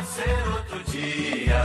[0.00, 1.60] Vai ser outro dia.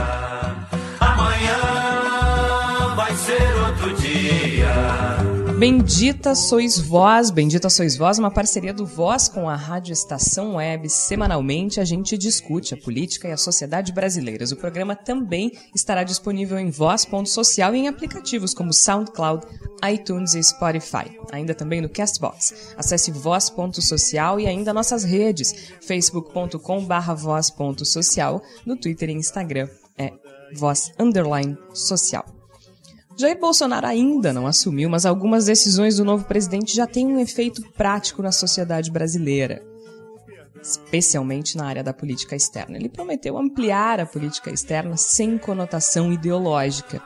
[1.00, 5.25] Amanhã vai ser outro dia.
[5.58, 10.90] Bendita Sois Vós, Bendita Sois Vós, uma parceria do Voz com a Rádio Estação Web.
[10.90, 14.52] Semanalmente a gente discute a política e a sociedade brasileiras.
[14.52, 19.46] O programa também estará disponível em voz.social e em aplicativos como SoundCloud,
[19.90, 21.18] iTunes e Spotify.
[21.32, 22.74] Ainda também no Castbox.
[22.76, 26.86] Acesse voz.social e ainda nossas redes, facebook.com
[27.16, 30.12] voz.social, no Twitter e Instagram é
[30.54, 32.35] voz underline social.
[33.18, 37.62] Jair Bolsonaro ainda não assumiu, mas algumas decisões do novo presidente já têm um efeito
[37.72, 39.62] prático na sociedade brasileira,
[40.62, 42.76] especialmente na área da política externa.
[42.76, 47.02] Ele prometeu ampliar a política externa sem conotação ideológica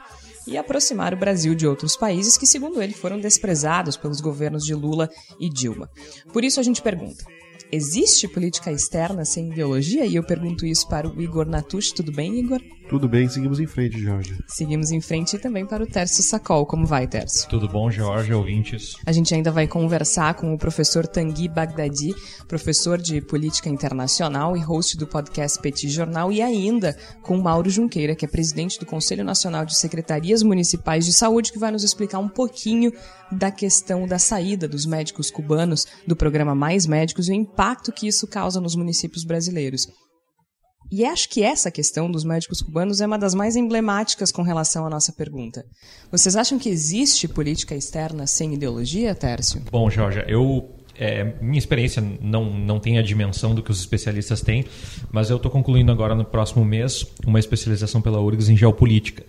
[0.49, 4.75] e aproximar o Brasil de outros países que, segundo ele, foram desprezados pelos governos de
[4.75, 5.09] Lula
[5.39, 5.89] e Dilma.
[6.33, 7.25] Por isso a gente pergunta:
[7.71, 10.05] existe política externa sem ideologia?
[10.07, 11.93] E eu pergunto isso para o Igor Natush.
[11.93, 12.61] Tudo bem, Igor?
[12.91, 14.37] Tudo bem, seguimos em frente, Jorge.
[14.49, 16.67] Seguimos em frente e também para o Tércio Sacol.
[16.67, 17.49] Como vai, Tércio?
[17.49, 18.97] Tudo bom, Jorge, ouvintes?
[19.07, 22.13] A gente ainda vai conversar com o professor Tanguy Bagdadi,
[22.49, 27.71] professor de Política Internacional e host do podcast Petit Jornal, e ainda com o Mauro
[27.71, 31.85] Junqueira, que é presidente do Conselho Nacional de Secretarias Municipais de Saúde, que vai nos
[31.85, 32.93] explicar um pouquinho
[33.31, 38.09] da questão da saída dos médicos cubanos do programa Mais Médicos e o impacto que
[38.09, 39.87] isso causa nos municípios brasileiros.
[40.91, 44.85] E acho que essa questão dos médicos cubanos é uma das mais emblemáticas com relação
[44.87, 45.65] à nossa pergunta.
[46.11, 49.63] Vocês acham que existe política externa sem ideologia, Tércio?
[49.71, 50.69] Bom, Jorge, eu
[51.01, 54.67] é, minha experiência não, não tem a dimensão do que os especialistas têm,
[55.11, 59.25] mas eu estou concluindo agora no próximo mês uma especialização pela URGS em geopolítica.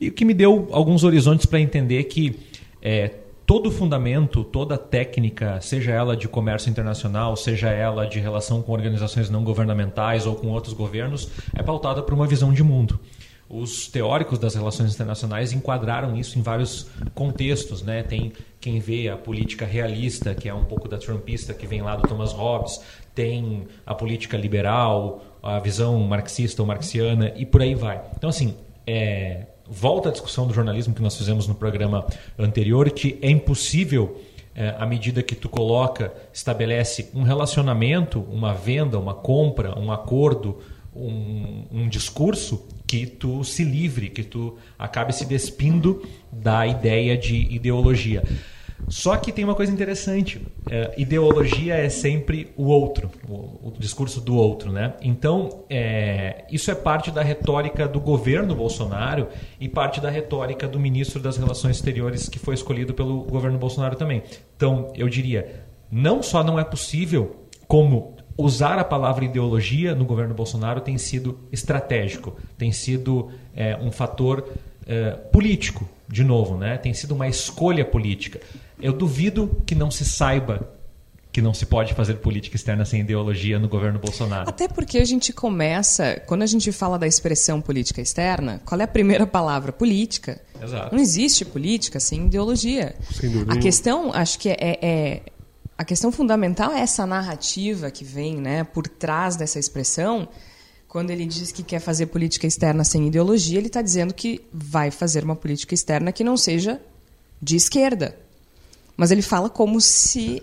[0.00, 2.38] E o que me deu alguns horizontes para entender que
[2.80, 3.10] é,
[3.50, 9.28] todo fundamento, toda técnica, seja ela de comércio internacional, seja ela de relação com organizações
[9.28, 13.00] não governamentais ou com outros governos, é pautada por uma visão de mundo.
[13.48, 17.82] Os teóricos das relações internacionais enquadraram isso em vários contextos.
[17.82, 18.04] Né?
[18.04, 21.96] Tem quem vê a política realista, que é um pouco da trumpista, que vem lá
[21.96, 22.80] do Thomas Hobbes,
[23.16, 28.00] tem a política liberal, a visão marxista ou marxiana, e por aí vai.
[28.16, 28.54] Então, assim,
[28.86, 32.04] é, volta à discussão do jornalismo que nós fizemos no programa
[32.38, 34.20] anterior, que é impossível,
[34.54, 40.58] é, à medida que tu coloca, estabelece um relacionamento, uma venda, uma compra, um acordo,
[40.94, 47.36] um, um discurso, que tu se livre, que tu acabe se despindo da ideia de
[47.54, 48.24] ideologia.
[48.88, 54.20] Só que tem uma coisa interessante: é, ideologia é sempre o outro, o, o discurso
[54.20, 54.94] do outro, né?
[55.02, 59.28] Então, é, isso é parte da retórica do governo Bolsonaro
[59.60, 63.96] e parte da retórica do ministro das Relações Exteriores que foi escolhido pelo governo Bolsonaro
[63.96, 64.22] também.
[64.56, 70.34] Então, eu diria, não só não é possível, como usar a palavra ideologia no governo
[70.34, 74.48] Bolsonaro tem sido estratégico, tem sido é, um fator
[74.86, 76.76] é, político, de novo, né?
[76.76, 78.40] Tem sido uma escolha política.
[78.80, 80.68] Eu duvido que não se saiba
[81.32, 84.48] que não se pode fazer política externa sem ideologia no governo Bolsonaro.
[84.48, 88.84] Até porque a gente começa, quando a gente fala da expressão política externa, qual é
[88.84, 89.70] a primeira palavra?
[89.70, 90.40] Política.
[90.60, 90.92] Exato.
[90.94, 92.96] Não existe política sem ideologia.
[93.12, 93.52] Sem dúvida.
[93.52, 95.22] A questão, acho que é, é, é,
[95.78, 100.28] a questão fundamental é essa narrativa que vem, né, por trás dessa expressão.
[100.90, 104.90] Quando ele diz que quer fazer política externa sem ideologia, ele está dizendo que vai
[104.90, 106.80] fazer uma política externa que não seja
[107.40, 108.16] de esquerda.
[108.96, 110.42] Mas ele fala como se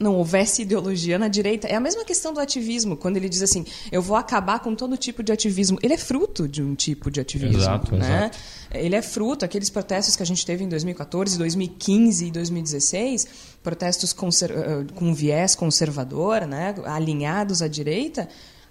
[0.00, 1.68] não houvesse ideologia na direita.
[1.68, 4.96] É a mesma questão do ativismo, quando ele diz assim: eu vou acabar com todo
[4.96, 5.78] tipo de ativismo.
[5.82, 7.58] Ele é fruto de um tipo de ativismo.
[7.58, 8.30] Exato, né?
[8.32, 8.38] exato.
[8.72, 13.28] Ele é fruto, aqueles protestos que a gente teve em 2014, 2015 e 2016,
[13.62, 16.74] protestos eh, com viés conservador, né?
[16.86, 18.26] alinhados à direita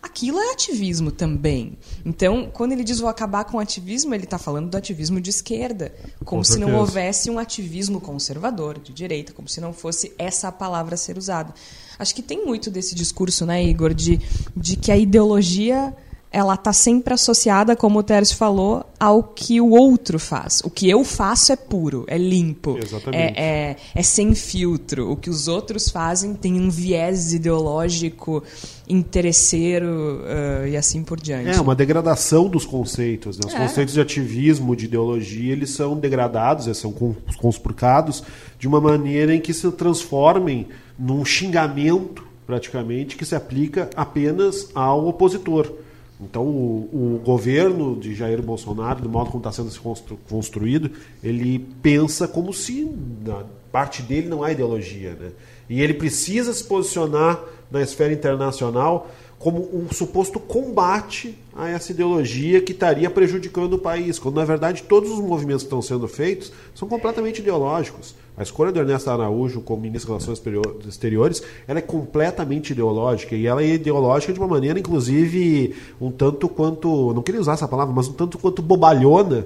[0.06, 1.78] aquilo é ativismo também.
[2.06, 5.32] Então, quando ele diz vou acabar com o ativismo, ele está falando do ativismo de
[5.32, 5.94] esquerda,
[6.24, 10.48] como Com se não houvesse um ativismo conservador, de direita, como se não fosse essa
[10.48, 11.54] a palavra a ser usada.
[11.98, 14.20] Acho que tem muito desse discurso, né, Igor, de,
[14.56, 15.96] de que a ideologia
[16.36, 20.62] ela está sempre associada, como o Tércio falou, ao que o outro faz.
[20.66, 22.78] O que eu faço é puro, é limpo,
[23.14, 25.10] é, é, é sem filtro.
[25.10, 28.44] O que os outros fazem tem um viés ideológico,
[28.90, 31.50] interesseiro uh, e assim por diante.
[31.58, 33.38] É, uma degradação dos conceitos.
[33.38, 33.46] Né?
[33.48, 33.58] Os É.
[33.58, 38.22] conceitos de ativismo, de ideologia, eles são degradados, eles são con- conspurcados
[38.60, 40.68] de uma maneira em que se transformem
[41.00, 45.72] num xingamento, praticamente, que se aplica apenas ao opositor.
[46.21, 50.89] Então, o, o governo de Jair Bolsonaro, do modo como está sendo se constru- construído,
[51.23, 52.89] ele pensa como se,
[53.25, 55.12] na- parte dele não há ideologia.
[55.19, 55.31] Né?
[55.69, 57.38] E ele precisa se posicionar
[57.69, 59.09] na esfera internacional
[59.45, 64.81] como um suposto combate a essa ideologia que estaria prejudicando o país, quando na verdade
[64.81, 68.15] todos os movimentos que estão sendo feitos são completamente ideológicos.
[68.36, 73.45] A escolha do Ernesto Araújo como ministro das Relações Exteriores ela é completamente ideológica e
[73.45, 77.94] ela é ideológica de uma maneira, inclusive, um tanto quanto, não queria usar essa palavra,
[77.94, 79.45] mas um tanto quanto bobalhona,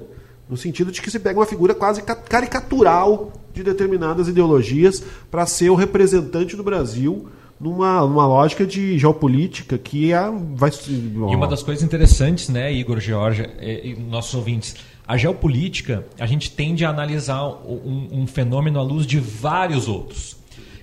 [0.49, 5.69] no sentido de que se pega uma figura quase caricatural de determinadas ideologias para ser
[5.69, 7.27] o representante do Brasil
[7.59, 10.71] numa, numa lógica de geopolítica que é, vai.
[10.87, 14.75] E uma das coisas interessantes, né, Igor, Georgia e, e nossos ouvintes,
[15.05, 20.37] a geopolítica a gente tende a analisar um, um fenômeno à luz de vários outros.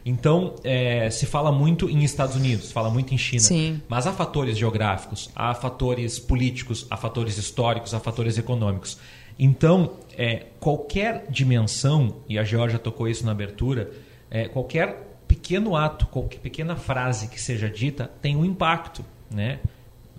[0.04, 3.40] Então, é, se fala muito em Estados Unidos, fala muito em China.
[3.40, 3.82] Sim.
[3.88, 8.98] Mas há fatores geográficos, há fatores políticos, há fatores históricos, há fatores econômicos.
[9.36, 13.90] Então, é, qualquer dimensão, e a Georgia tocou isso na abertura,
[14.30, 19.58] é, qualquer pequeno ato, qualquer pequena frase que seja dita tem um impacto, né?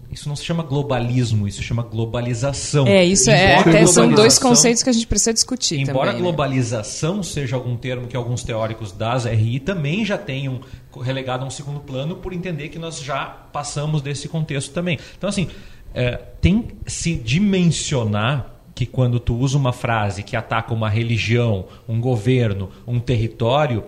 [0.10, 2.88] Isso não se chama globalismo, isso se chama globalização.
[2.88, 6.24] É, isso é, até são dois conceitos que a gente precisa discutir Embora também, a
[6.24, 7.24] globalização né?
[7.24, 10.62] seja algum termo que alguns teóricos das RI também já tenham
[11.02, 14.98] relegado a um segundo plano por entender que nós já passamos desse contexto também.
[15.18, 15.50] Então, assim,
[15.94, 21.66] é, tem que se dimensionar que quando tu usa uma frase que ataca uma religião,
[21.90, 23.84] um governo, um território,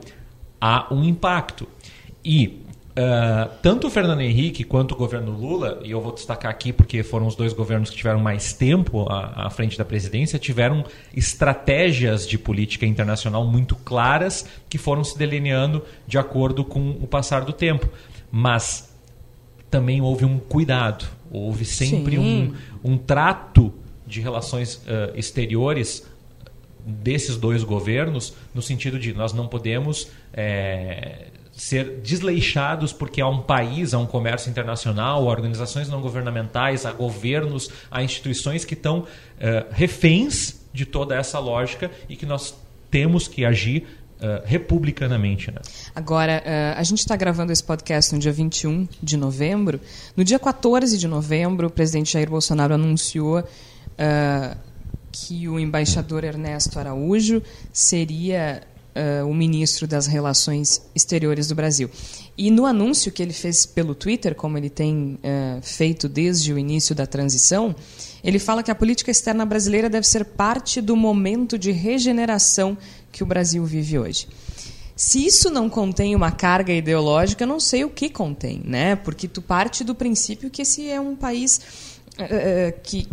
[0.59, 1.67] há um impacto.
[2.23, 6.73] E uh, tanto o Fernando Henrique quanto o governo Lula, e eu vou destacar aqui
[6.73, 10.85] porque foram os dois governos que tiveram mais tempo à, à frente da presidência, tiveram
[11.15, 17.45] estratégias de política internacional muito claras que foram se delineando de acordo com o passar
[17.45, 17.89] do tempo.
[18.31, 18.93] Mas
[19.69, 22.53] também houve um cuidado, houve sempre um,
[22.83, 23.73] um trato
[24.05, 26.08] de relações uh, exteriores
[26.85, 33.41] desses dois governos, no sentido de nós não podemos é, ser desleixados porque há um
[33.41, 39.05] país, há um comércio internacional, há organizações não governamentais, há governos, há instituições que estão
[39.39, 42.55] é, reféns de toda essa lógica e que nós
[42.89, 43.85] temos que agir
[44.19, 45.49] Uh, republicanamente.
[45.49, 45.61] Né?
[45.95, 49.79] Agora, uh, a gente está gravando esse podcast no dia 21 de novembro.
[50.13, 54.57] No dia 14 de novembro, o presidente Jair Bolsonaro anunciou uh,
[55.11, 57.41] que o embaixador Ernesto Araújo
[57.71, 58.61] seria
[58.95, 61.89] uh, o ministro das Relações Exteriores do Brasil.
[62.37, 66.57] E no anúncio que ele fez pelo Twitter, como ele tem uh, feito desde o
[66.57, 67.75] início da transição,
[68.23, 72.77] ele fala que a política externa brasileira deve ser parte do momento de regeneração
[73.11, 74.27] que o Brasil vive hoje.
[74.95, 78.97] Se isso não contém uma carga ideológica, eu não sei o que contém, né?
[78.97, 81.61] Porque tu parte do princípio que esse é um país
[82.19, 83.07] uh, que,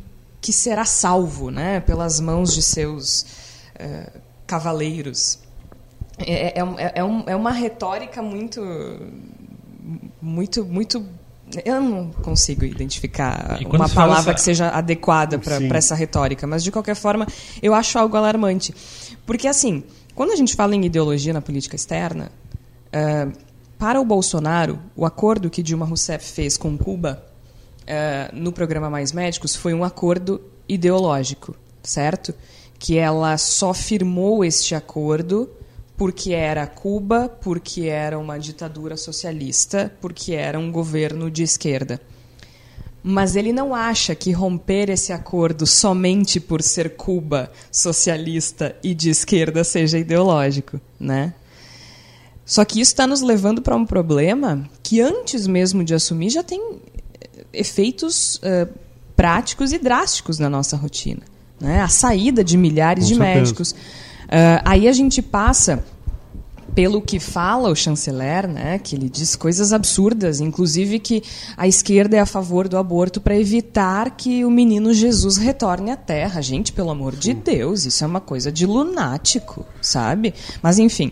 [0.46, 3.22] que será salvo né, pelas mãos de seus
[3.80, 5.40] uh, cavaleiros.
[6.18, 8.60] É, é, é, é, um, é, uma retórica muito,
[10.22, 11.04] muito, muito.
[11.64, 16.94] Eu não consigo identificar uma palavra que seja adequada para essa retórica, mas de qualquer
[16.94, 17.26] forma
[17.60, 18.72] eu acho algo alarmante.
[19.26, 19.82] Porque, assim,
[20.14, 22.30] quando a gente fala em ideologia na política externa,
[22.94, 23.36] uh,
[23.76, 27.34] para o Bolsonaro, o acordo que Dilma Rousseff fez com Cuba
[27.86, 32.34] uh, no programa Mais Médicos foi um acordo ideológico, certo?
[32.78, 35.48] Que ela só firmou este acordo
[35.96, 42.00] porque era Cuba, porque era uma ditadura socialista, porque era um governo de esquerda.
[43.02, 49.10] Mas ele não acha que romper esse acordo somente por ser Cuba socialista e de
[49.10, 51.32] esquerda seja ideológico, né?
[52.44, 56.42] Só que isso está nos levando para um problema que antes mesmo de assumir já
[56.42, 56.60] tem
[57.58, 58.68] efeitos uh,
[59.14, 61.22] práticos e drásticos na nossa rotina.
[61.60, 61.80] Né?
[61.80, 63.38] A saída de milhares Com de certeza.
[63.38, 63.70] médicos.
[63.72, 65.84] Uh, aí a gente passa
[66.76, 71.22] pelo que fala o chanceler, né, que ele diz coisas absurdas, inclusive que
[71.56, 75.96] a esquerda é a favor do aborto para evitar que o menino Jesus retorne à
[75.96, 76.42] Terra.
[76.42, 80.34] Gente, pelo amor de Deus, isso é uma coisa de lunático, sabe?
[80.62, 81.10] Mas enfim,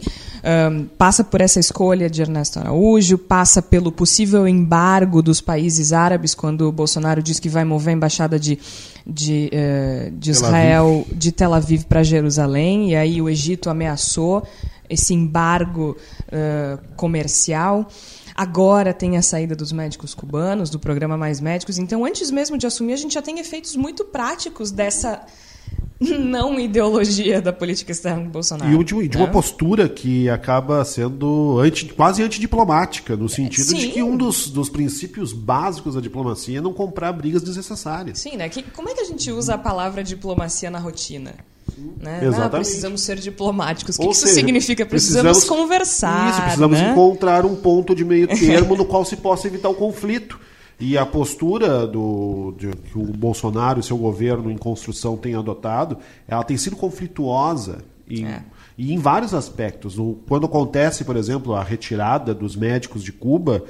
[0.70, 6.34] um, passa por essa escolha de Ernesto Araújo, passa pelo possível embargo dos países árabes
[6.34, 8.58] quando o Bolsonaro diz que vai mover a embaixada de
[9.06, 14.42] de, uh, de Israel de Tel Aviv para Jerusalém, e aí o Egito ameaçou
[14.94, 15.96] esse embargo
[16.28, 17.86] uh, comercial.
[18.34, 21.78] Agora tem a saída dos médicos cubanos, do programa Mais Médicos.
[21.78, 25.24] Então, antes mesmo de assumir, a gente já tem efeitos muito práticos dessa
[26.00, 28.70] não ideologia da política externa do Bolsonaro.
[28.70, 29.32] E de, de uma né?
[29.32, 33.76] postura que acaba sendo anti, quase antidiplomática, no sentido Sim.
[33.76, 38.18] de que um dos, dos princípios básicos da diplomacia é não comprar brigas desnecessárias.
[38.18, 38.48] Sim, né?
[38.48, 41.34] Que, como é que a gente usa a palavra diplomacia na rotina?
[42.00, 42.20] Né?
[42.22, 42.46] Exatamente.
[42.46, 43.96] Ah, precisamos ser diplomáticos.
[43.96, 44.86] O que, que isso seja, significa?
[44.86, 46.30] Precisamos, conversar.
[46.30, 46.90] Isso, precisamos né?
[46.92, 50.38] encontrar um ponto de meio termo no qual se possa evitar o conflito.
[50.78, 55.98] E a postura do, de, que o Bolsonaro e seu governo em construção têm adotado,
[56.26, 57.78] ela tem sido conflituosa
[58.10, 58.42] em, É.
[58.76, 59.98] e em vários aspectos.
[59.98, 63.62] O- quando acontece, por exemplo, a retirada dos médicos de Cuba,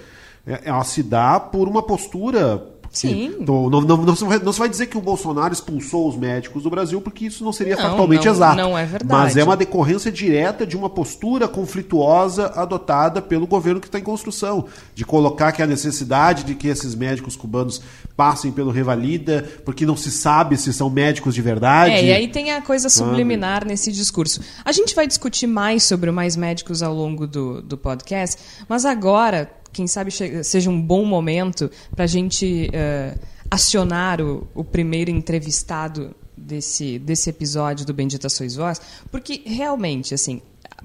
[0.46, 2.70] é- ela se dá por uma postura.
[2.94, 3.34] Sim.
[3.40, 6.16] Não, não, não, não se vai, não se vai dizer que o Bolsonaro expulsou os
[6.16, 8.56] médicos do Brasil, porque isso não seria Não, factualmente não- exato.
[8.56, 9.12] não é verdade.
[9.22, 14.02] Mas é uma decorrência direta de uma postura conflituosa adotada pelo governo que está em
[14.02, 17.82] construção, de colocar que a necessidade de que esses médicos cubanos
[18.16, 21.94] passem pelo Revalida, porque não se sabe se são médicos de verdade.
[21.94, 24.40] É, e aí tem a coisa subliminar nesse discurso.
[24.64, 28.84] A gente vai discutir mais sobre o Mais Médicos ao longo do, do podcast, mas
[28.84, 30.10] agora, quem sabe
[30.42, 33.18] seja um bom momento para a gente eh,
[33.50, 40.40] acionar o, o primeiro entrevistado desse, desse episódio do Bendita Sois Vós, porque realmente, assim,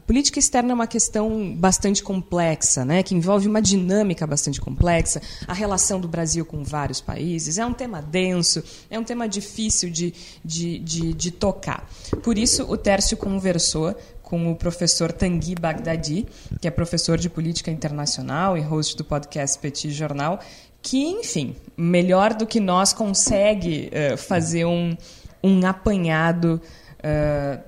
[0.10, 5.53] política externa é uma questão bastante complexa, né, que envolve uma dinâmica bastante complexa, a
[5.53, 10.12] relação do Brasil com vários países, é um tema denso, é um tema difícil de,
[10.43, 11.88] de, de, de tocar.
[12.24, 13.96] Por isso, o Tércio conversou
[14.30, 16.28] com o professor Tanguy Bagdadi,
[16.62, 20.40] que é professor de política internacional e host do podcast Petit Jornal,
[20.84, 24.96] que, enfim, melhor do que nós consegue eh, fazer um,
[25.44, 26.62] um apanhado
[27.02, 27.60] eh,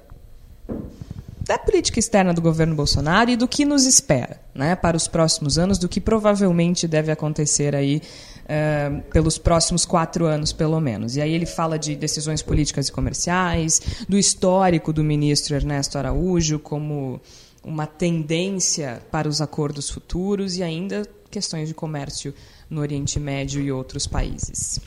[1.40, 5.58] da política externa do governo Bolsonaro e do que nos espera né, para os próximos
[5.58, 8.04] anos, do que provavelmente deve acontecer aí
[8.48, 11.16] eh, pelos próximos quatro anos, pelo menos.
[11.16, 16.60] E aí ele fala de decisões políticas e comerciais, do histórico do ministro Ernesto Araújo
[16.60, 17.22] como
[17.64, 22.34] uma tendência para os acordos futuros e ainda questões de comércio
[22.70, 24.80] no Oriente Médio e outros países.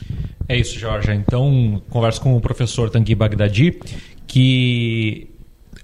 [0.47, 1.11] É isso, Jorge.
[1.11, 3.79] Então, converso com o professor Tanguy Bagdadi,
[4.27, 5.29] que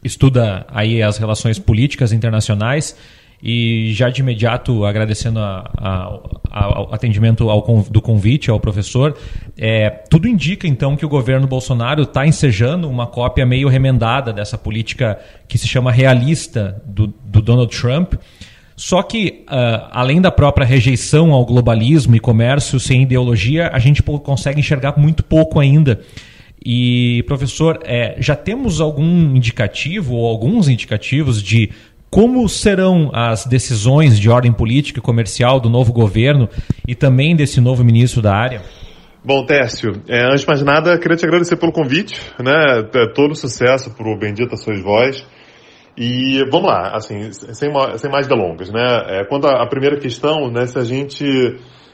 [0.04, 2.96] estuda aí as relações políticas internacionais
[3.44, 6.20] e já de imediato agradecendo a- a-
[6.52, 9.18] a- atendimento ao do convite ao professor,
[9.58, 14.58] é, tudo indica então que o governo Bolsonaro está ensejando uma cópia meio remendada dessa
[14.58, 15.18] política
[15.48, 18.14] que se chama realista do, do Donald Trump.
[18.76, 24.02] Só que, ah, além da própria rejeição ao globalismo e comércio sem ideologia, a gente
[24.02, 26.00] consegue enxergar muito pouco ainda.
[26.64, 31.72] E, professor, é, já temos algum indicativo ou alguns indicativos de
[32.12, 36.50] como serão as decisões de ordem política e comercial do novo governo
[36.86, 38.62] e também desse novo ministro da área?
[39.24, 42.80] Bom, Tércio, é, antes de mais nada, queria te agradecer pelo convite, né?
[42.94, 45.26] É, Todo sucesso pro Bendita Sois Vós.
[45.96, 48.82] E vamos lá, assim, sem, sem mais delongas, né?
[49.08, 51.26] É, quanto à primeira questão, né, se a gente,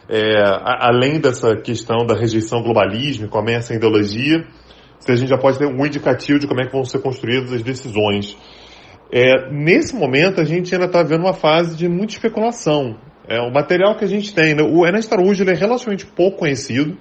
[0.09, 4.45] é, a- além dessa questão da rejeição ao globalismo comércio e ideologia,
[4.99, 7.51] se a gente já pode ter um indicativo de como é que vão ser construídas
[7.53, 8.35] as decisões.
[9.11, 12.97] É, nesse momento, a gente ainda está vendo uma fase de muita especulação.
[13.27, 14.63] É, o material que a gente tem, né?
[14.63, 16.97] o Ernesto Araújo ele é relativamente pouco conhecido,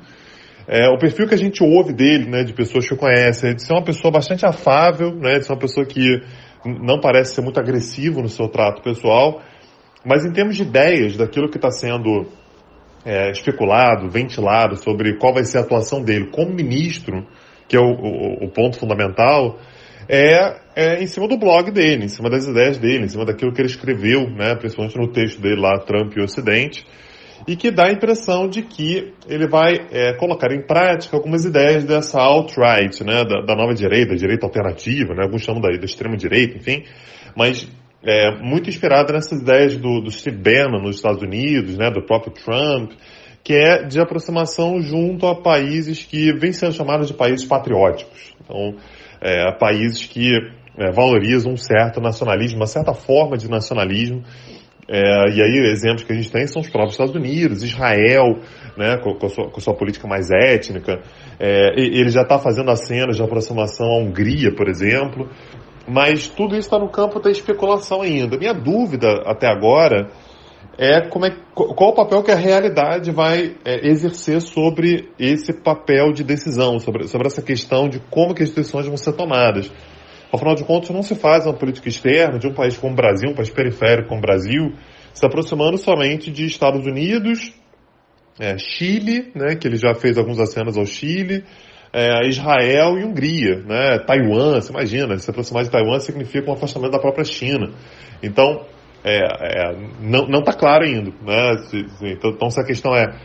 [0.68, 3.62] é, o perfil que a gente ouve dele, né, de pessoas que conhecem, é de
[3.62, 6.20] ser uma pessoa bastante afável, né, de ser uma pessoa que
[6.64, 9.40] não parece ser muito agressivo no seu trato pessoal,
[10.04, 12.26] mas em termos de ideias daquilo que está sendo
[13.04, 17.24] é, especulado, ventilado sobre qual vai ser a atuação dele como ministro,
[17.68, 19.60] que é o, o- o ponto fundamental,
[20.08, 23.50] é, é em cima do blog dele, em cima das ideias dele, em cima daquilo
[23.50, 26.86] que ele escreveu, né, principalmente no texto dele lá, Trump e o Ocidente,
[27.48, 31.82] e que dá a impressão de que ele vai é, colocar em prática algumas ideias
[31.84, 36.58] dessa alt-right, né, da, da nova direita, direita alternativa, né, alguns chamam da, da extrema-direita,
[36.58, 36.84] enfim,
[37.34, 37.66] mas
[38.04, 42.34] é, muito inspirada nessas ideias do, do Steve Bannon nos Estados Unidos, né, do próprio
[42.34, 42.92] Trump,
[43.42, 48.34] que é de aproximação junto a países que vêm sendo chamados de países patrióticos.
[48.44, 48.74] Então,
[49.20, 50.32] é, países que
[50.78, 54.22] é, valorizam um certo nacionalismo, uma certa forma de nacionalismo,
[54.88, 58.38] é, e aí, exemplos que a gente tem são os próprios Estados Unidos, Israel,
[58.76, 61.00] né, com, com a, sua, com a sua política mais étnica.
[61.40, 65.28] É, ele já está fazendo acenos de aproximação à Hungria, por exemplo.
[65.88, 68.36] Mas tudo isso está no campo da especulação ainda.
[68.38, 70.08] Minha dúvida até agora
[70.78, 75.52] é, como é qu- qual o papel que a realidade vai é, exercer sobre esse
[75.52, 79.70] papel de decisão, sobre, sobre essa questão de como que as decisões vão ser tomadas.
[80.32, 83.30] Afinal de contas, não se faz uma política externa de um país como o Brasil,
[83.30, 84.72] um país periférico como o Brasil,
[85.14, 87.52] se aproximando somente de Estados Unidos,
[88.38, 91.44] é, Chile, né, que ele já fez alguns acenos ao Chile,
[91.92, 96.92] é, Israel e Hungria, né, Taiwan, você imagina, se aproximar de Taiwan significa um afastamento
[96.92, 97.72] da própria China.
[98.22, 98.66] Então,
[99.04, 101.12] é, é, não está claro ainda.
[101.22, 103.16] Né, se- se- então, então, se a questão é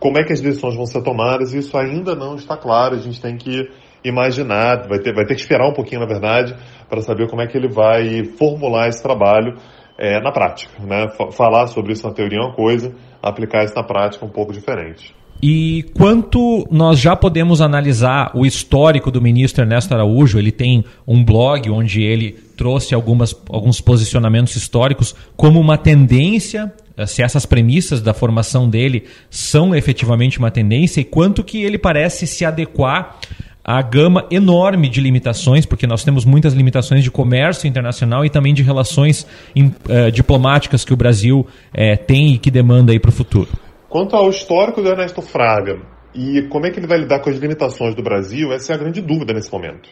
[0.00, 3.20] como é que as decisões vão ser tomadas, isso ainda não está claro, a gente
[3.20, 3.68] tem que
[4.08, 6.54] imaginar, vai ter, vai ter que esperar um pouquinho, na verdade,
[6.88, 9.54] para saber como é que ele vai formular esse trabalho
[9.98, 10.72] é, na prática.
[10.82, 11.08] Né?
[11.32, 14.52] Falar sobre isso na teoria é uma coisa, aplicar isso na prática é um pouco
[14.52, 15.14] diferente.
[15.42, 21.22] E quanto nós já podemos analisar o histórico do ministro Ernesto Araújo, ele tem um
[21.22, 28.00] blog onde ele trouxe algumas, alguns posicionamentos históricos como uma tendência, eh, se essas premissas
[28.00, 33.18] da formação dele são efetivamente uma tendência, e quanto que ele parece se adequar
[33.66, 38.54] à gama enorme de limitações, porque nós temos muitas limitações de comércio internacional e também
[38.54, 43.48] de relações uh, diplomáticas que o Brasil uh, tem e que demanda para o futuro.
[43.88, 45.80] Quanto ao histórico do Ernesto Fraga
[46.14, 48.78] e como é que ele vai lidar com as limitações do Brasil, essa é a
[48.78, 49.90] grande dúvida nesse momento.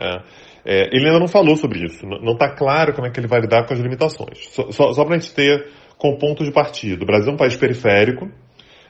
[0.00, 0.22] É,
[0.64, 3.40] é, ele ainda não falou sobre isso, não está claro como é que ele vai
[3.40, 4.48] lidar com as limitações.
[4.50, 5.66] Só, só, só para a gente ter
[5.98, 7.02] com ponto de partida.
[7.02, 8.30] O Brasil é um país periférico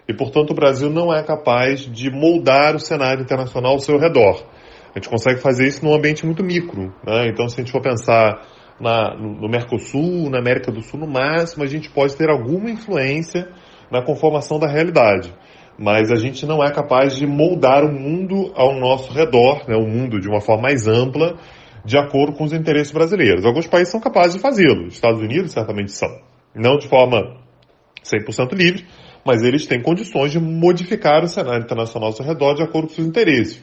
[0.09, 4.45] e, portanto, o Brasil não é capaz de moldar o cenário internacional ao seu redor.
[4.95, 6.95] A gente consegue fazer isso num ambiente muito micro.
[7.05, 7.29] Né?
[7.29, 8.41] Então, se a gente for pensar
[8.81, 13.49] na, no Mercosul, na América do Sul, no máximo, a gente pode ter alguma influência
[13.91, 15.35] na conformação da realidade.
[15.79, 19.87] Mas a gente não é capaz de moldar o mundo ao nosso redor, né, o
[19.87, 21.37] mundo de uma forma mais ampla,
[21.85, 23.45] de acordo com os interesses brasileiros.
[23.45, 26.09] Alguns países são capazes de fazê-lo, Estados Unidos certamente são.
[26.55, 27.37] Não de forma
[28.03, 28.87] 100% livre,
[29.27, 32.95] mas eles têm condições de modificar o cenário internacional ao seu redor de acordo com
[32.95, 33.63] seus interesses.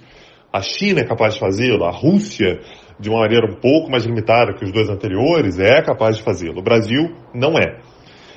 [0.51, 2.59] A China é capaz de fazê-lo, a Rússia,
[2.99, 6.59] de uma maneira um pouco mais limitada que os dois anteriores, é capaz de fazê-lo.
[6.59, 7.79] O Brasil não é.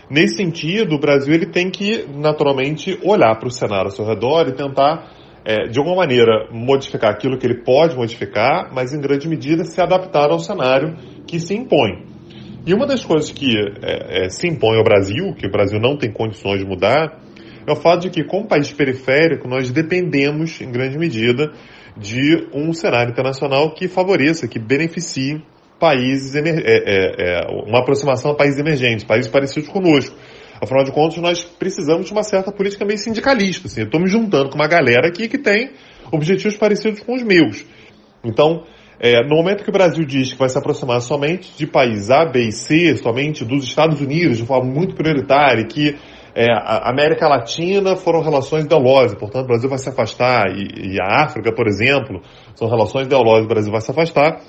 [0.09, 4.49] Nesse sentido, o Brasil ele tem que, naturalmente, olhar para o cenário ao seu redor
[4.49, 5.11] e tentar,
[5.45, 9.81] é, de alguma maneira, modificar aquilo que ele pode modificar, mas em grande medida se
[9.81, 12.16] adaptar ao cenário que se impõe.
[12.67, 15.97] E uma das coisas que é, é, se impõe ao Brasil, que o Brasil não
[15.97, 17.17] tem condições de mudar,
[17.65, 21.53] é o fato de que, como país periférico, nós dependemos, em grande medida,
[21.97, 25.41] de um cenário internacional que favoreça, que beneficie
[25.79, 30.17] países, é, é, é, uma aproximação a países emergentes, países parecidos conosco.
[30.61, 33.69] Afinal de contas, nós precisamos de uma certa política meio sindicalista.
[33.69, 33.83] Assim.
[33.83, 35.71] Eu estou me juntando com uma galera aqui que tem
[36.11, 37.65] objetivos parecidos com os meus.
[38.25, 38.65] Então,
[38.99, 42.25] é, no momento que o Brasil diz que vai se aproximar somente de países A,
[42.25, 45.97] B e C, somente dos Estados Unidos, de forma muito prioritária, e que
[46.35, 51.01] é, a América Latina foram relações ideológicas, portanto o Brasil vai se afastar, e, e
[51.01, 52.21] a África, por exemplo,
[52.55, 54.41] são relações ideológicas, o Brasil vai se afastar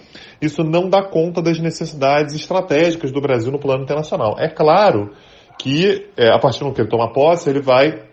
[0.41, 4.35] isso não dá conta das necessidades estratégicas do Brasil no plano internacional.
[4.37, 5.11] É claro
[5.59, 8.03] que, é, a partir do que ele toma posse, ele vai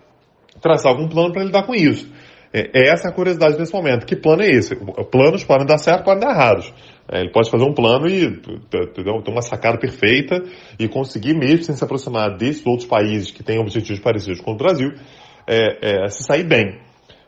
[0.60, 2.10] traçar algum plano para lidar com isso.
[2.56, 4.06] É, é, essa a curiosidade nesse momento.
[4.06, 4.76] Que plano é esse?
[5.10, 6.72] Planos podem dar certo, podem dar errados.
[7.10, 8.30] É, ele pode fazer um plano e
[8.70, 10.40] ter uma sacada perfeita
[10.78, 14.56] e conseguir, mesmo sem se aproximar desses outros países que têm objetivos parecidos com o
[14.56, 14.92] Brasil,
[15.48, 16.78] é, é, se sair bem.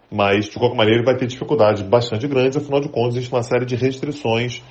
[0.09, 3.43] Mas, de qualquer maneira, ele vai ter dificuldades bastante grandes, afinal de contas, existe uma
[3.43, 4.63] série de restrições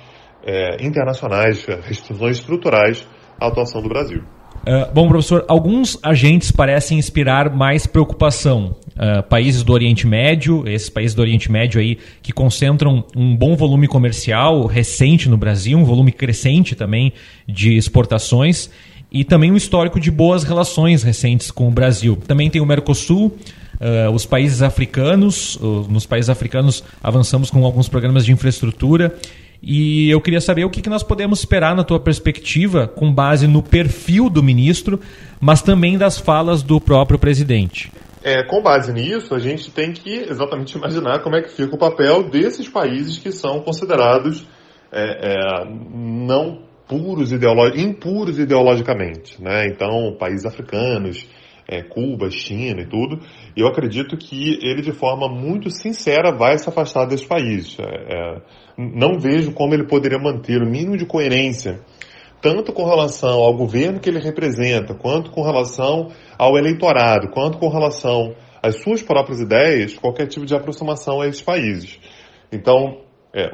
[0.42, 3.06] é, internacionais, restrições estruturais
[3.38, 4.22] à atuação do Brasil.
[4.62, 8.74] Uh, bom, professor, alguns agentes parecem inspirar mais preocupação.
[8.96, 13.54] Uh, países do Oriente Médio, esses países do Oriente Médio aí que concentram um bom
[13.54, 17.12] volume comercial recente no Brasil, um volume crescente também
[17.46, 18.70] de exportações
[19.12, 22.18] e também um histórico de boas relações recentes com o Brasil.
[22.26, 28.24] Também tem o Mercosul, uh, os países africanos, nos países africanos avançamos com alguns programas
[28.24, 29.14] de infraestrutura
[29.68, 33.48] e eu queria saber o que, que nós podemos esperar na tua perspectiva, com base
[33.48, 35.00] no perfil do ministro,
[35.40, 37.90] mas também das falas do próprio presidente.
[38.22, 41.78] É, com base nisso, a gente tem que exatamente imaginar como é que fica o
[41.78, 44.46] papel desses países que são considerados
[44.92, 49.66] é, é, não puros ideológicos, impuros ideologicamente, né?
[49.66, 51.28] Então, países africanos,
[51.68, 53.18] é, Cuba, China e tudo,
[53.56, 57.76] eu acredito que ele de forma muito sincera vai se afastar desses países.
[57.80, 58.42] É, é,
[58.76, 61.80] não vejo como ele poderia manter o mínimo de coerência,
[62.42, 67.68] tanto com relação ao governo que ele representa, quanto com relação ao eleitorado, quanto com
[67.68, 71.98] relação às suas próprias ideias, qualquer tipo de aproximação a esses países.
[72.52, 73.00] Então,
[73.32, 73.50] é,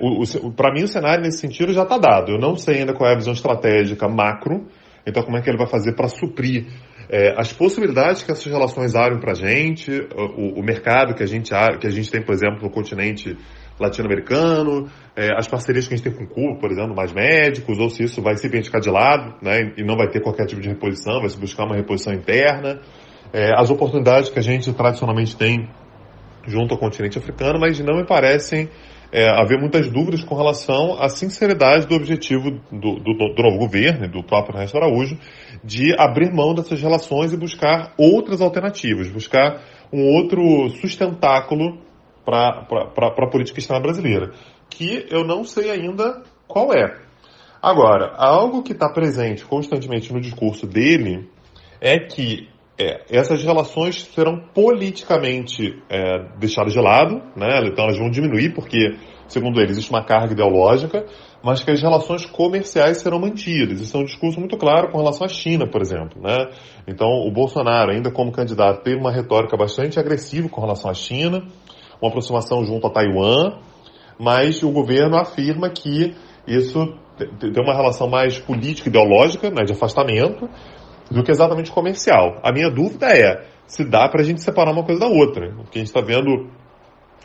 [0.57, 2.33] para mim o cenário nesse sentido já está dado.
[2.33, 4.67] Eu não sei ainda qual é a visão estratégica macro,
[5.07, 6.67] então como é que ele vai fazer para suprir
[7.13, 11.27] é, as possibilidades que essas relações abrem para a gente, o, o, mercado que a,
[11.27, 13.37] gente, que a gente tem, por exemplo, no continente
[13.79, 17.91] latino-americano, é, as parcerias que a gente tem com Cuba, por exemplo, mais médicos, ou
[17.91, 20.71] se isso vai simplesmente ficar de lado né, e não vai ter qualquer tipo de
[20.71, 22.81] reposição, vai se buscar uma reposição interna,
[23.31, 25.69] é, as oportunidades que a gente tradicionalmente tem
[26.47, 28.71] junto ao continente africano, mas não me parecem
[29.13, 34.09] é, haver muitas dúvidas com relação à sinceridade do objetivo do, do, do novo governo,
[34.09, 35.19] do próprio Ernesto Araújo,
[35.63, 41.79] de abrir mão dessas relações e buscar outras alternativas, buscar um outro sustentáculo
[42.25, 44.33] para a política externa brasileira,
[44.71, 47.03] que eu não sei ainda qual é.
[47.61, 51.29] Agora, algo que está presente constantemente no discurso dele
[51.81, 52.49] é que
[52.83, 57.61] é, essas relações serão politicamente é, deixadas de lado, né?
[57.67, 58.97] então elas vão diminuir, porque,
[59.29, 61.07] segundo ele, existe uma carga ideológica,
[61.45, 63.81] mas que as relações comerciais serão mantidas.
[63.81, 66.21] Isso é um discurso muito claro com relação à China, por exemplo.
[66.21, 66.49] Né?
[66.87, 71.43] Então, o Bolsonaro, ainda como candidato, teve uma retórica bastante agressiva com relação à China,
[72.01, 73.59] uma aproximação junto a Taiwan,
[74.19, 76.15] mas o governo afirma que
[76.47, 76.95] isso
[77.39, 80.49] tem uma relação mais política ideológica, né, de afastamento,
[81.11, 82.39] do que exatamente comercial.
[82.43, 85.49] A minha dúvida é se dá para a gente separar uma coisa da outra.
[85.59, 86.51] O que a gente está vendo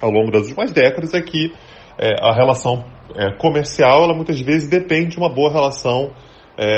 [0.01, 1.51] ao longo das últimas décadas é que
[1.97, 2.85] é, a relação
[3.15, 6.11] é, comercial, ela muitas vezes depende de uma boa relação
[6.57, 6.69] é,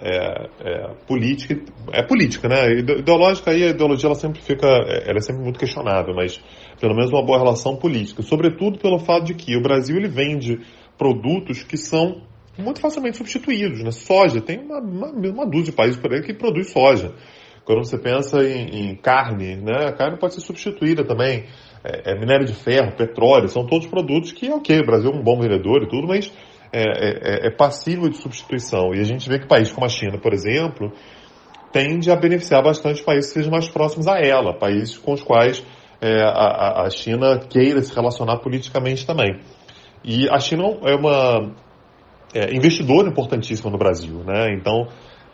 [0.00, 1.60] é, é política.
[1.92, 2.72] É política, né?
[2.78, 6.40] Ideológica aí, a ideologia ela sempre fica, é, ela é sempre muito questionável, mas
[6.80, 8.22] pelo menos uma boa relação política.
[8.22, 10.60] Sobretudo pelo fato de que o Brasil ele vende
[10.96, 12.22] produtos que são
[12.58, 13.82] muito facilmente substituídos.
[13.82, 13.90] Né?
[13.90, 17.12] Soja, tem uma, uma, uma dúzia de países por aí que produz soja.
[17.64, 19.86] Quando você pensa em, em carne, né?
[19.88, 21.44] a carne pode ser substituída também.
[21.84, 25.22] É, é, minério de ferro, petróleo, são todos produtos que, ok, o Brasil é um
[25.22, 26.32] bom vendedor e tudo, mas
[26.72, 28.92] é, é, é, é passível de substituição.
[28.94, 30.92] E a gente vê que países como a China, por exemplo,
[31.72, 35.64] tende a beneficiar bastante países que sejam mais próximos a ela, países com os quais
[36.00, 39.40] é, a, a China queira se relacionar politicamente também.
[40.04, 41.54] E a China é uma
[42.36, 44.54] é, investidora importantíssima no Brasil, né?
[44.54, 44.86] Então,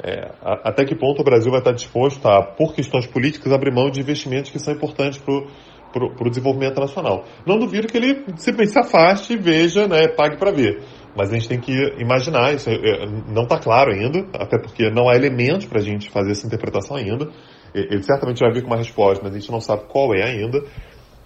[0.02, 3.72] é, a, até que ponto o Brasil vai estar disposto a, por questões políticas, abrir
[3.72, 7.24] mão de investimentos que são importantes para o desenvolvimento nacional?
[7.46, 10.82] Não duvido que ele simplesmente se afaste, veja, né, pague para ver.
[11.16, 14.88] Mas a gente tem que imaginar, isso é, é não está claro ainda, até porque
[14.90, 17.28] não há elementos para a gente fazer essa interpretação ainda.
[17.74, 20.62] Ele certamente vai vir com uma resposta, mas a gente não sabe qual é ainda,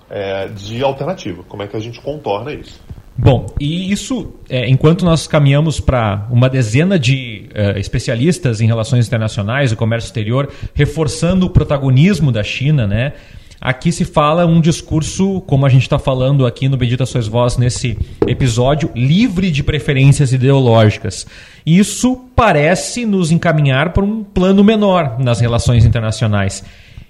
[0.09, 1.43] é, de alternativa.
[1.45, 2.81] Como é que a gente contorna isso?
[3.18, 9.07] Bom, e isso, é, enquanto nós caminhamos para uma dezena de é, especialistas em relações
[9.07, 13.14] internacionais e comércio exterior, reforçando o protagonismo da China, né?
[13.59, 17.57] Aqui se fala um discurso, como a gente está falando aqui no Bendita Sois Vós
[17.57, 21.26] nesse episódio, livre de preferências ideológicas.
[21.64, 26.62] Isso parece nos encaminhar para um plano menor nas relações internacionais.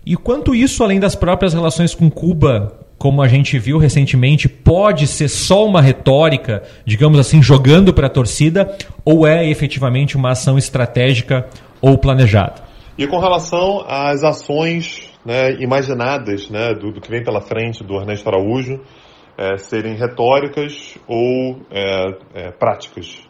[0.05, 5.07] E quanto isso, além das próprias relações com Cuba, como a gente viu recentemente, pode
[5.07, 10.57] ser só uma retórica, digamos assim, jogando para a torcida, ou é efetivamente uma ação
[10.57, 11.47] estratégica
[11.81, 12.65] ou planejada?
[12.99, 17.97] E com relação às ações né, imaginadas né, do, do, que vem pela frente do
[17.97, 18.81] Ernesto Araújo,
[19.37, 23.21] é, serem retóricas ou é, é, práticas.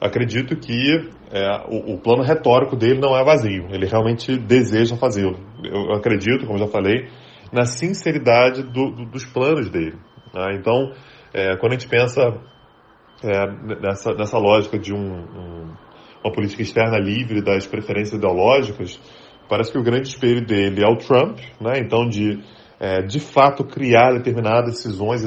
[0.00, 5.38] Acredito que é, o, o, plano retórico dele não é vazio, ele realmente deseja fazê-lo.
[5.62, 7.08] Eu acredito, como já falei,
[7.52, 9.96] na sinceridade do, do, dos planos dele.
[10.34, 10.56] Né?
[10.58, 10.92] Então,
[11.32, 12.22] é, quando a gente pensa
[13.22, 15.74] é, nessa, nessa lógica de um, um,
[16.24, 19.00] uma política externa livre das preferências ideológicas,
[19.48, 21.78] parece que o grande espelho dele é o Trump, né?
[21.78, 22.42] então de
[22.78, 25.22] é, de fato criar determinadas decisões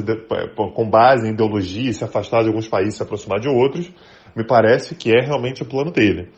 [0.75, 3.91] com base em ideologia, se afastar de alguns países, se aproximar de outros,
[4.35, 6.29] me parece que é realmente o plano dele.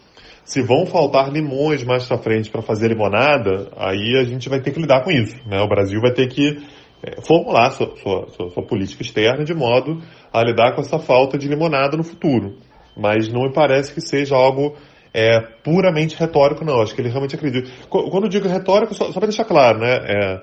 [0.43, 4.71] Se vão faltar limões mais para frente para fazer limonada, aí a gente vai ter
[4.71, 5.35] que lidar com isso.
[5.45, 5.61] Né?
[5.61, 6.57] O Brasil vai ter que
[7.03, 10.01] é, formular sua, sua, sua, sua, política externa de modo
[10.31, 12.57] a lidar com essa falta de limonada no futuro.
[12.95, 14.75] Mas não me parece que seja algo
[15.13, 16.81] é, puramente retórico, não.
[16.81, 17.69] Acho que ele realmente acredita.
[17.89, 19.93] Quando eu digo retórico, só, só para deixar claro, né?
[19.93, 20.41] É,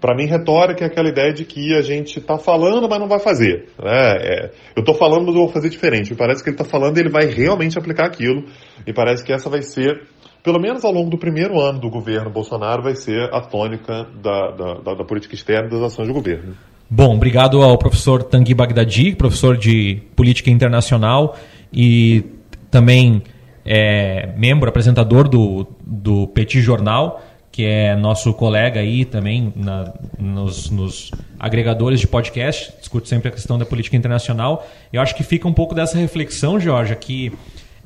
[0.00, 3.18] para mim, retórica é aquela ideia de que a gente está falando, mas não vai
[3.18, 3.68] fazer.
[3.82, 4.16] Né?
[4.20, 6.10] É, eu estou falando, mas eu vou fazer diferente.
[6.10, 8.44] Me parece que ele está falando e ele vai realmente aplicar aquilo.
[8.86, 10.02] E parece que essa vai ser,
[10.42, 14.50] pelo menos ao longo do primeiro ano do governo Bolsonaro, vai ser a tônica da,
[14.50, 16.54] da, da, da política externa das ações do governo.
[16.90, 21.36] Bom, obrigado ao professor Tanguy Bagdadi, professor de Política Internacional
[21.72, 22.24] e
[22.70, 23.22] também
[23.64, 27.22] é, membro, apresentador do, do Petit Jornal
[27.60, 33.30] que é nosso colega aí também na, nos, nos, agregadores de podcast, discute sempre a
[33.30, 34.66] questão da política internacional.
[34.90, 37.30] Eu acho que fica um pouco dessa reflexão, Georgia, que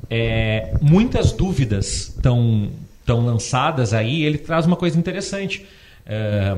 [0.09, 2.69] é, muitas dúvidas estão
[3.05, 4.23] tão lançadas aí.
[4.23, 5.67] Ele traz uma coisa interessante.
[6.07, 6.57] É,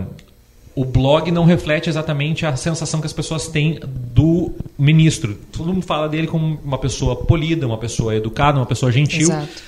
[0.74, 5.38] o blog não reflete exatamente a sensação que as pessoas têm do ministro.
[5.52, 9.30] Todo mundo fala dele como uma pessoa polida, uma pessoa educada, uma pessoa gentil.
[9.30, 9.62] Exato.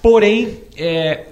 [0.00, 1.24] Porém, é,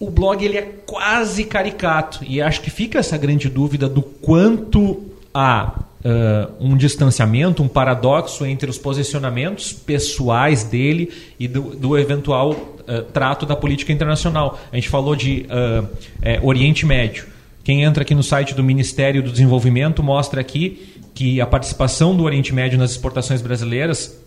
[0.00, 5.02] o blog ele é quase caricato e acho que fica essa grande dúvida do quanto
[5.32, 12.52] há uh, um distanciamento, um paradoxo entre os posicionamentos pessoais dele e do, do eventual
[12.52, 14.58] uh, trato da política internacional.
[14.72, 15.86] A gente falou de uh,
[16.22, 17.26] é, Oriente Médio.
[17.62, 22.24] Quem entra aqui no site do Ministério do Desenvolvimento mostra aqui que a participação do
[22.24, 24.18] Oriente Médio nas exportações brasileiras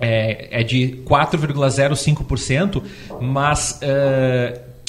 [0.00, 2.82] é, é de 4,05%,
[3.20, 3.78] mas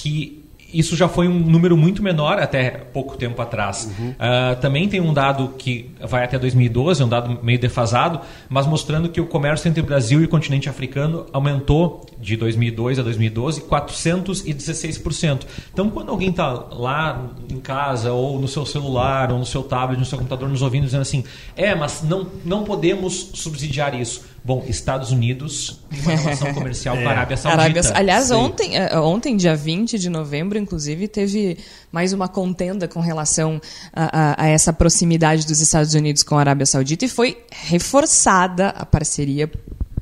[0.03, 3.89] que isso já foi um número muito menor até pouco tempo atrás.
[3.97, 4.09] Uhum.
[4.09, 9.07] Uh, também tem um dado que vai até 2012, um dado meio defasado, mas mostrando
[9.07, 13.61] que o comércio entre o Brasil e o continente africano aumentou de 2002 a 2012
[13.61, 15.41] 416%.
[15.71, 19.99] Então, quando alguém está lá em casa, ou no seu celular, ou no seu tablet,
[19.99, 21.23] no seu computador, nos ouvindo, dizendo assim:
[21.55, 27.03] é, mas não, não podemos subsidiar isso Bom, Estados Unidos, uma relação comercial é.
[27.03, 27.62] com a Arábia Saudita.
[27.63, 31.58] Arábia, aliás, ontem, eh, ontem, dia 20 de novembro, inclusive, teve
[31.89, 33.62] mais uma contenda com relação
[33.93, 38.69] a, a, a, essa proximidade dos Estados Unidos com a Arábia Saudita e foi reforçada
[38.69, 39.49] a parceria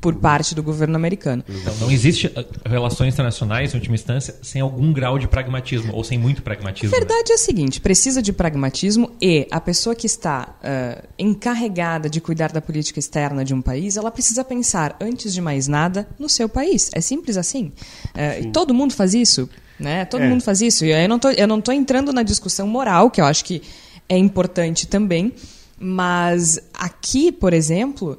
[0.02, 1.44] por parte do governo americano.
[1.48, 6.02] Então, não existe uh, relações internacionais, em última instância, sem algum grau de pragmatismo, ou
[6.02, 6.94] sem muito pragmatismo.
[6.94, 7.30] A verdade né?
[7.30, 12.50] é a seguinte: precisa de pragmatismo e a pessoa que está uh, encarregada de cuidar
[12.50, 16.48] da política externa de um país, ela precisa pensar, antes de mais nada, no seu
[16.48, 16.90] país.
[16.92, 17.72] É simples assim.
[18.08, 19.48] Uh, todo mundo faz isso.
[19.78, 20.04] Né?
[20.04, 20.28] Todo é.
[20.28, 20.84] mundo faz isso.
[20.84, 23.62] Eu não, tô, eu não estou entrando na discussão moral, que eu acho que
[24.08, 25.32] é importante também,
[25.78, 28.18] mas aqui, por exemplo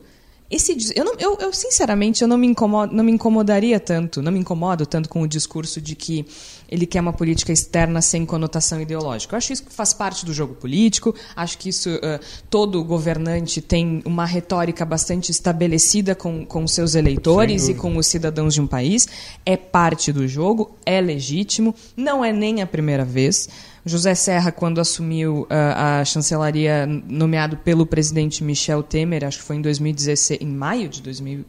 [0.55, 4.31] esse, eu, não, eu, eu, sinceramente, eu não me, incomodo, não me incomodaria tanto, não
[4.31, 6.25] me incomodo tanto com o discurso de que
[6.69, 9.33] ele quer uma política externa sem conotação ideológica.
[9.33, 13.61] Eu acho isso que faz parte do jogo político, acho que isso uh, todo governante
[13.61, 18.67] tem uma retórica bastante estabelecida com, com seus eleitores e com os cidadãos de um
[18.67, 19.07] país.
[19.45, 23.49] É parte do jogo, é legítimo, não é nem a primeira vez.
[23.85, 29.57] José Serra, quando assumiu uh, a chancelaria, nomeado pelo presidente Michel Temer, acho que foi
[29.57, 31.45] em 2016, em maio de 2000,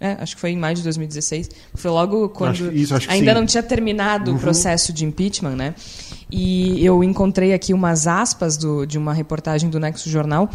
[0.00, 1.48] é, acho que foi em maio de 2016.
[1.74, 3.38] Foi logo quando acho, isso, ainda sim.
[3.38, 4.36] não tinha terminado uhum.
[4.36, 5.76] o processo de impeachment, né?
[6.28, 10.50] E eu encontrei aqui umas aspas do, de uma reportagem do Nexo Jornal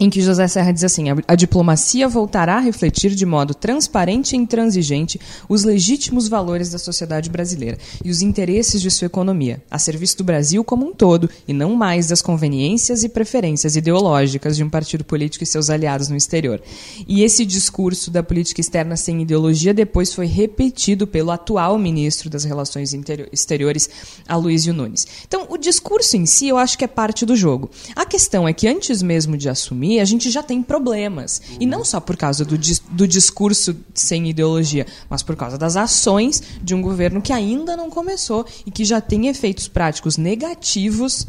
[0.00, 4.38] em que José Serra diz assim: a diplomacia voltará a refletir de modo transparente e
[4.38, 10.16] intransigente os legítimos valores da sociedade brasileira e os interesses de sua economia, a serviço
[10.16, 14.70] do Brasil como um todo e não mais das conveniências e preferências ideológicas de um
[14.70, 16.62] partido político e seus aliados no exterior.
[17.06, 22.44] E esse discurso da política externa sem ideologia depois foi repetido pelo atual ministro das
[22.44, 22.94] Relações
[23.30, 23.90] Exteriores,
[24.26, 25.06] Aloysio Nunes.
[25.26, 27.70] Então, o discurso em si eu acho que é parte do jogo.
[27.94, 31.40] A questão é que antes mesmo de assumir a gente já tem problemas.
[31.58, 32.56] E não só por causa do,
[32.90, 37.90] do discurso sem ideologia, mas por causa das ações de um governo que ainda não
[37.90, 41.26] começou e que já tem efeitos práticos negativos.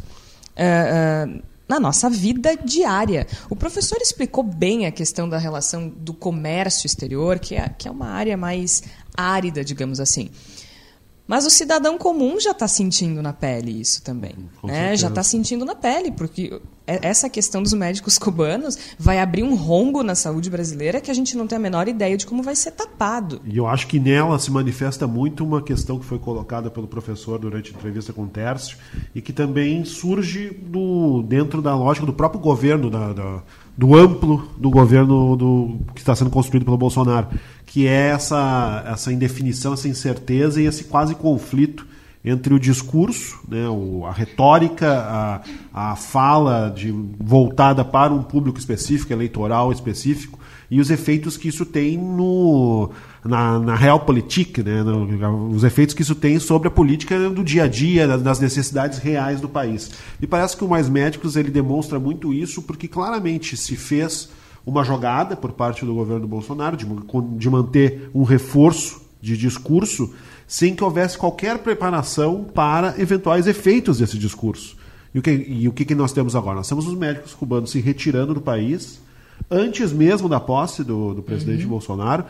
[0.54, 3.26] Uh, uh, na nossa vida diária.
[3.48, 7.90] O professor explicou bem a questão da relação do comércio exterior, que é, que é
[7.90, 8.82] uma área mais
[9.16, 10.28] árida, digamos assim.
[11.26, 14.34] Mas o cidadão comum já está sentindo na pele isso também.
[14.62, 14.94] Né?
[14.96, 20.02] Já está sentindo na pele, porque essa questão dos médicos cubanos vai abrir um rombo
[20.02, 22.72] na saúde brasileira que a gente não tem a menor ideia de como vai ser
[22.72, 23.40] tapado.
[23.44, 27.38] E eu acho que nela se manifesta muito uma questão que foi colocada pelo professor
[27.38, 28.76] durante a entrevista com o Tércio
[29.14, 33.42] e que também surge do, dentro da lógica do próprio governo, da, da
[33.76, 37.28] do amplo do governo do, que está sendo construído pelo Bolsonaro,
[37.64, 41.86] que é essa, essa indefinição, essa incerteza e esse quase conflito
[42.24, 43.64] entre o discurso, né,
[44.08, 45.40] a retórica, a,
[45.92, 50.38] a fala de, voltada para um público específico, eleitoral específico,
[50.70, 52.90] e os efeitos que isso tem no,
[53.24, 57.64] na, na realpolitik, né, no, os efeitos que isso tem sobre a política do dia
[57.64, 59.90] a dia, das necessidades reais do país.
[60.20, 64.30] Me parece que o Mais Médicos ele demonstra muito isso porque claramente se fez
[64.64, 66.86] uma jogada por parte do governo Bolsonaro de,
[67.36, 70.14] de manter um reforço de discurso
[70.46, 74.76] sem que houvesse qualquer preparação para eventuais efeitos desse discurso.
[75.14, 76.56] E o que, e o que, que nós temos agora?
[76.56, 79.00] Nós temos os médicos cubanos se retirando do país,
[79.50, 81.70] antes mesmo da posse do, do presidente uhum.
[81.70, 82.24] Bolsonaro,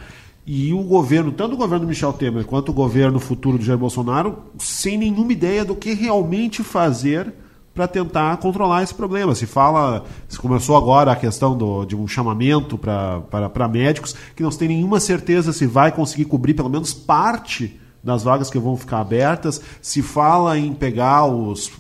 [0.45, 4.39] e o governo, tanto o governo Michel Temer quanto o governo futuro de Jair Bolsonaro,
[4.59, 7.33] sem nenhuma ideia do que realmente fazer
[7.73, 9.35] para tentar controlar esse problema.
[9.37, 14.51] Se fala, se começou agora a questão do, de um chamamento para médicos, que não
[14.51, 18.77] se tem nenhuma certeza se vai conseguir cobrir pelo menos parte das vagas que vão
[18.77, 19.61] ficar abertas.
[19.81, 21.71] Se fala em pegar os,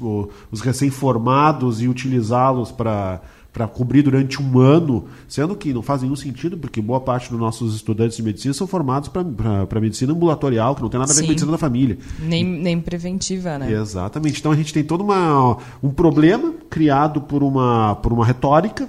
[0.50, 3.20] os recém-formados e utilizá-los para
[3.52, 7.38] para cobrir durante um ano, sendo que não faz nenhum sentido, porque boa parte dos
[7.38, 11.20] nossos estudantes de medicina são formados para medicina ambulatorial, que não tem nada a ver
[11.20, 11.26] Sim.
[11.26, 11.98] com medicina da família.
[12.18, 13.70] Nem, nem preventiva, né?
[13.70, 14.40] Exatamente.
[14.40, 18.88] Então a gente tem todo uma, um problema criado por uma, por uma retórica,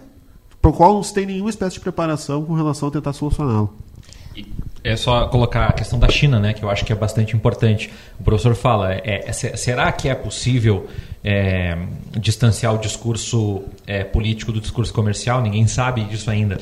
[0.61, 3.69] para o qual não se tem nenhuma espécie de preparação com relação a tentar solucioná-lo.
[4.83, 7.89] É só colocar a questão da China, né, que eu acho que é bastante importante.
[8.19, 10.89] O professor fala, é, é, será que é possível
[11.23, 11.77] é,
[12.19, 16.59] distanciar o discurso é, político do discurso comercial, ninguém sabe disso ainda.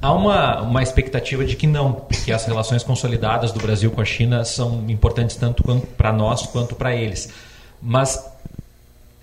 [0.00, 4.04] Há uma, uma expectativa de que não, que as relações consolidadas do Brasil com a
[4.04, 5.62] China são importantes tanto
[5.96, 7.32] para nós quanto para eles.
[7.80, 8.28] Mas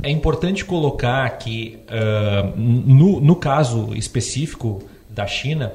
[0.01, 5.73] é importante colocar que, uh, no, no caso específico da China,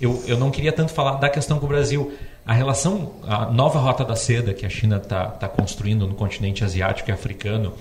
[0.00, 2.12] eu, eu não queria tanto falar da questão com o Brasil.
[2.46, 6.62] A relação, a nova rota da seda que a China está tá construindo no continente
[6.62, 7.74] asiático e africano,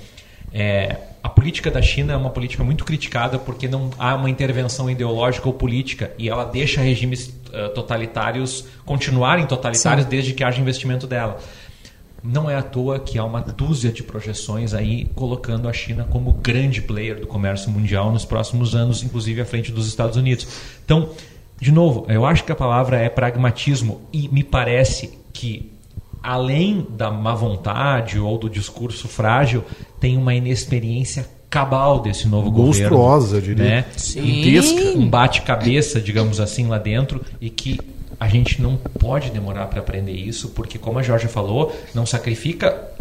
[0.52, 4.90] é, a política da China é uma política muito criticada porque não há uma intervenção
[4.90, 10.10] ideológica ou política e ela deixa regimes uh, totalitários continuarem totalitários Sim.
[10.10, 11.40] desde que haja investimento dela.
[12.26, 16.34] Não é à toa que há uma dúzia de projeções aí colocando a China como
[16.34, 20.48] grande player do comércio mundial nos próximos anos, inclusive à frente dos Estados Unidos.
[20.84, 21.10] Então,
[21.60, 25.72] de novo, eu acho que a palavra é pragmatismo e me parece que
[26.26, 29.64] além da má vontade ou do discurso frágil,
[30.00, 32.98] tem uma inexperiência cabal desse novo Monstruosa, governo.
[32.98, 33.64] Monstruosa, diria.
[33.64, 33.86] Né?
[33.96, 34.98] Sim.
[34.98, 37.80] Um bate-cabeça, digamos assim, lá dentro e que
[38.20, 42.92] a gente não pode demorar para aprender isso, porque, como a Jorge falou, não sacrifica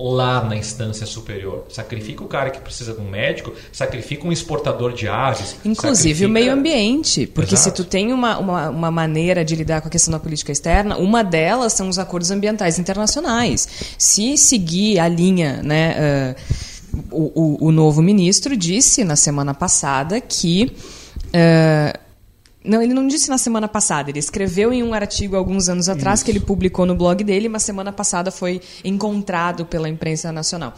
[0.00, 1.66] lá na instância superior.
[1.68, 5.56] Sacrifica o cara que precisa de um médico, sacrifica um exportador de aves.
[5.64, 6.26] Inclusive sacrifica...
[6.26, 7.26] o meio ambiente.
[7.26, 7.76] Porque Exato.
[7.76, 10.96] se tu tem uma, uma, uma, maneira de lidar com a questão da política externa,
[10.96, 13.68] uma delas são os acordos ambientais internacionais.
[13.98, 20.20] Se seguir a linha, né, uh, o, o, o, novo ministro disse na semana passada
[20.20, 20.72] que.
[21.26, 22.09] Uh,
[22.64, 24.10] não, ele não disse na semana passada.
[24.10, 26.24] Ele escreveu em um artigo alguns anos atrás Isso.
[26.24, 30.74] que ele publicou no blog dele, mas semana passada foi encontrado pela imprensa nacional.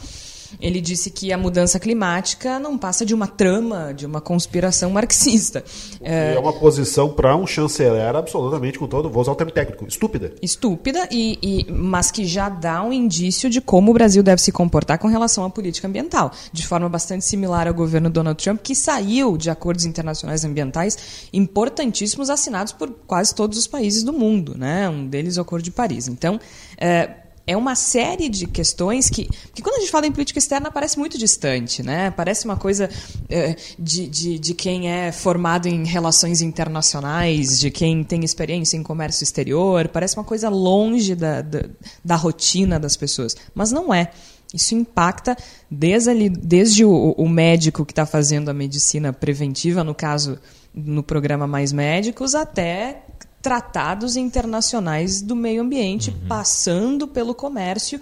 [0.59, 5.63] Ele disse que a mudança climática não passa de uma trama, de uma conspiração marxista.
[6.01, 9.85] É, é uma posição para um chanceler absolutamente, com todo, vou usar o termo técnico,
[9.87, 10.33] estúpida.
[10.41, 14.51] Estúpida, e, e, mas que já dá um indício de como o Brasil deve se
[14.51, 18.75] comportar com relação à política ambiental, de forma bastante similar ao governo Donald Trump, que
[18.75, 24.89] saiu de acordos internacionais ambientais importantíssimos assinados por quase todos os países do mundo, né?
[24.89, 26.07] um deles é o Acordo de Paris.
[26.07, 26.39] Então,
[26.77, 30.71] é, é uma série de questões que, que quando a gente fala em política externa
[30.71, 32.09] parece muito distante, né?
[32.11, 32.89] Parece uma coisa
[33.29, 38.83] é, de, de, de quem é formado em relações internacionais, de quem tem experiência em
[38.83, 41.65] comércio exterior, parece uma coisa longe da, da,
[42.03, 43.35] da rotina das pessoas.
[43.53, 44.11] Mas não é.
[44.53, 45.35] Isso impacta
[45.69, 50.39] desde, ali, desde o, o médico que está fazendo a medicina preventiva, no caso,
[50.73, 53.03] no programa Mais Médicos, até
[53.43, 56.27] tratados internacionais do meio ambiente, uhum.
[56.29, 57.99] passando pelo comércio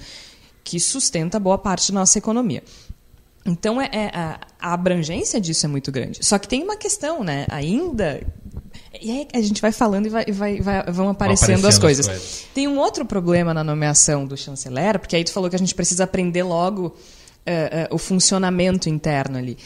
[0.64, 2.64] que sustenta boa parte da nossa economia.
[3.44, 6.24] Então, é, é a, a, abrangência disso é muito grande.
[6.24, 7.48] Só que tem uma questão, né?
[7.50, 8.22] Ainda.
[9.02, 12.08] E aí a gente vai falando e vai, vai, vai vão aparecendo, aparecendo as, coisas.
[12.08, 12.48] as, coisas.
[12.54, 15.74] Tem um outro problema na nomeação do chanceler, porque aí tu falou que a gente
[15.74, 19.58] precisa aprender logo uh, uh, o funcionamento interno ali.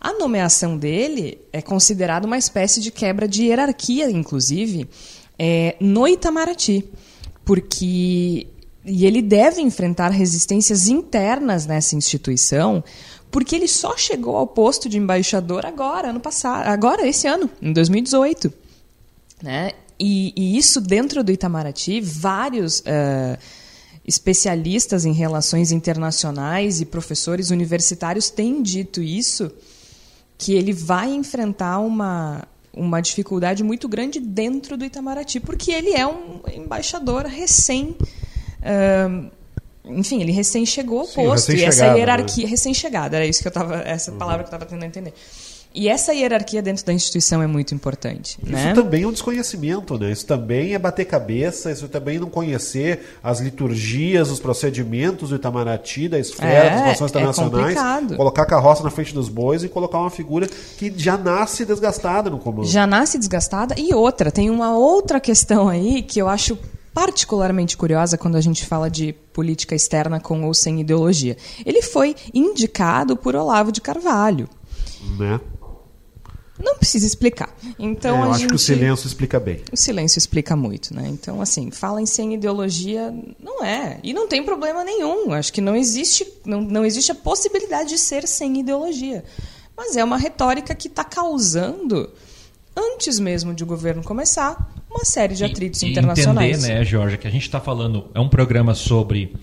[0.00, 4.88] A nomeação dele é considerada uma espécie de quebra de hierarquia, inclusive,
[5.38, 6.84] é, no Itamaraty,
[7.44, 8.46] porque
[8.84, 12.82] e ele deve enfrentar resistências internas nessa instituição,
[13.30, 17.72] porque ele só chegou ao posto de embaixador agora, ano passado, agora esse ano, em
[17.72, 18.52] 2018,
[19.42, 19.72] né?
[20.00, 23.38] E, e isso dentro do Itamaraty, vários uh,
[24.06, 29.50] especialistas em relações internacionais e professores universitários têm dito isso
[30.38, 36.06] que ele vai enfrentar uma, uma dificuldade muito grande dentro do Itamaraty, porque ele é
[36.06, 37.96] um embaixador recém.
[38.62, 39.28] Uh,
[39.84, 41.52] enfim, ele recém chegou ao Sim, posto.
[41.52, 42.44] E essa hierarquia.
[42.44, 42.50] Né?
[42.50, 43.76] Recém-chegada, era isso que eu tava.
[43.76, 44.18] Essa uhum.
[44.18, 45.12] palavra que eu estava tentando entender.
[45.78, 48.36] E essa hierarquia dentro da instituição é muito importante.
[48.42, 48.72] Isso né?
[48.72, 50.10] também é um desconhecimento, né?
[50.10, 55.36] Isso também é bater cabeça, isso também é não conhecer as liturgias, os procedimentos do
[55.36, 58.10] Itamaraty, da esfera, é, das relações é internacionais.
[58.10, 61.64] É colocar a carroça na frente dos bois e colocar uma figura que já nasce
[61.64, 62.66] desgastada no comando.
[62.66, 63.76] Já nasce desgastada.
[63.78, 66.58] E outra, tem uma outra questão aí que eu acho
[66.92, 71.36] particularmente curiosa quando a gente fala de política externa com ou sem ideologia.
[71.64, 74.48] Ele foi indicado por Olavo de Carvalho.
[75.16, 75.38] Né?
[76.58, 77.54] Não precisa explicar.
[77.78, 78.48] Então é, eu acho gente...
[78.48, 79.62] que o silêncio explica bem.
[79.72, 81.08] O silêncio explica muito, né?
[81.08, 84.00] Então, assim, fala em sem ideologia, não é.
[84.02, 85.32] E não tem problema nenhum.
[85.32, 89.24] Acho que não existe, não, não existe a possibilidade de ser sem ideologia.
[89.76, 92.10] Mas é uma retórica que está causando,
[92.76, 96.58] antes mesmo de o governo começar, uma série de atritos e, internacionais.
[96.58, 99.36] Entender, né, Jorge, que a gente está falando, é um programa sobre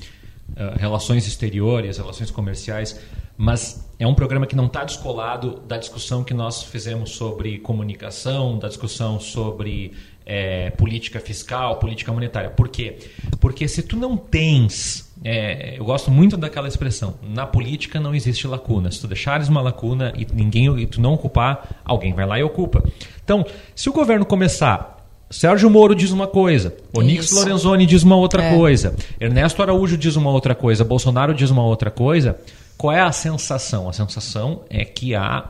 [0.50, 3.00] uh, relações exteriores, relações comerciais
[3.38, 8.58] mas é um programa que não está descolado da discussão que nós fizemos sobre comunicação,
[8.58, 9.94] da discussão sobre
[10.26, 12.50] é, política fiscal, política monetária.
[12.50, 12.98] Por quê?
[13.40, 18.48] Porque se tu não tens, é, eu gosto muito daquela expressão, na política não existe
[18.48, 18.92] lacuna.
[18.92, 22.44] Se tu deixares uma lacuna e ninguém e tu não ocupar, alguém vai lá e
[22.44, 22.84] ocupa.
[23.24, 24.96] Então, se o governo começar
[25.30, 27.36] Sérgio Moro diz uma coisa, Onix Isso.
[27.36, 28.56] Lorenzoni diz uma outra É.
[28.56, 32.40] coisa, Ernesto Araújo diz uma outra coisa, Bolsonaro diz uma outra coisa.
[32.78, 33.88] Qual é a sensação?
[33.90, 35.50] A sensação é que há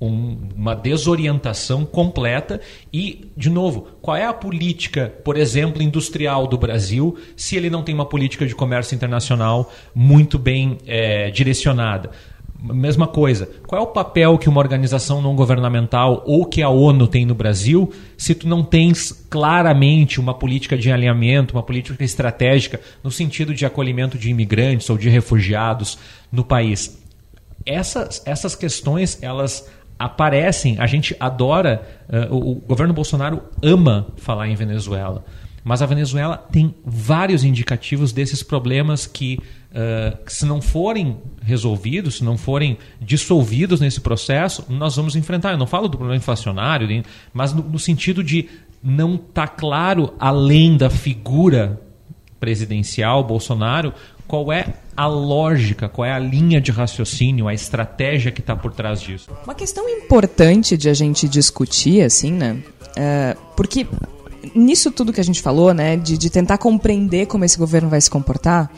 [0.00, 2.60] um- uma desorientação completa
[2.92, 7.82] e, de novo, qual é a política, por exemplo, industrial do Brasil, se ele não
[7.82, 12.10] tem uma política de comércio internacional muito bem eh, direcionada?
[12.58, 13.48] Mesma coisa.
[13.66, 17.34] Qual é o papel que uma organização não governamental ou que a ONU tem no
[17.34, 23.54] Brasil se tu não tens claramente uma política de alinhamento, uma política estratégica no sentido
[23.54, 25.98] de acolhimento de imigrantes ou de refugiados
[26.32, 26.98] no país?
[27.64, 34.48] Essas, essas questões, elas aparecem, a gente adora, eh, o, o governo Bolsonaro ama falar
[34.48, 35.24] em Venezuela,
[35.64, 39.40] mas a Venezuela tem vários indicativos desses problemas que,
[39.74, 41.16] eh, que se não forem
[41.46, 45.52] resolvidos, se não forem dissolvidos nesse processo, nós vamos enfrentar.
[45.52, 48.48] Eu não falo do problema inflacionário, mas no, no sentido de
[48.82, 51.80] não estar claro, além da figura
[52.38, 53.94] presidencial, Bolsonaro,
[54.26, 58.72] qual é a lógica, qual é a linha de raciocínio, a estratégia que está por
[58.72, 59.30] trás disso.
[59.44, 62.62] Uma questão importante de a gente discutir, assim, né?
[62.96, 63.86] É, porque
[64.54, 68.00] nisso tudo que a gente falou, né, de, de tentar compreender como esse governo vai
[68.00, 68.70] se comportar,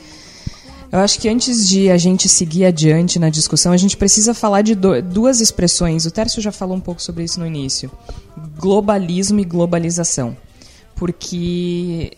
[0.91, 4.62] eu acho que antes de a gente seguir adiante na discussão, a gente precisa falar
[4.62, 6.07] de duas expressões.
[6.07, 7.91] O Tércio já falou um pouco sobre isso no início:
[8.59, 10.36] globalismo e globalização.
[10.95, 12.16] Porque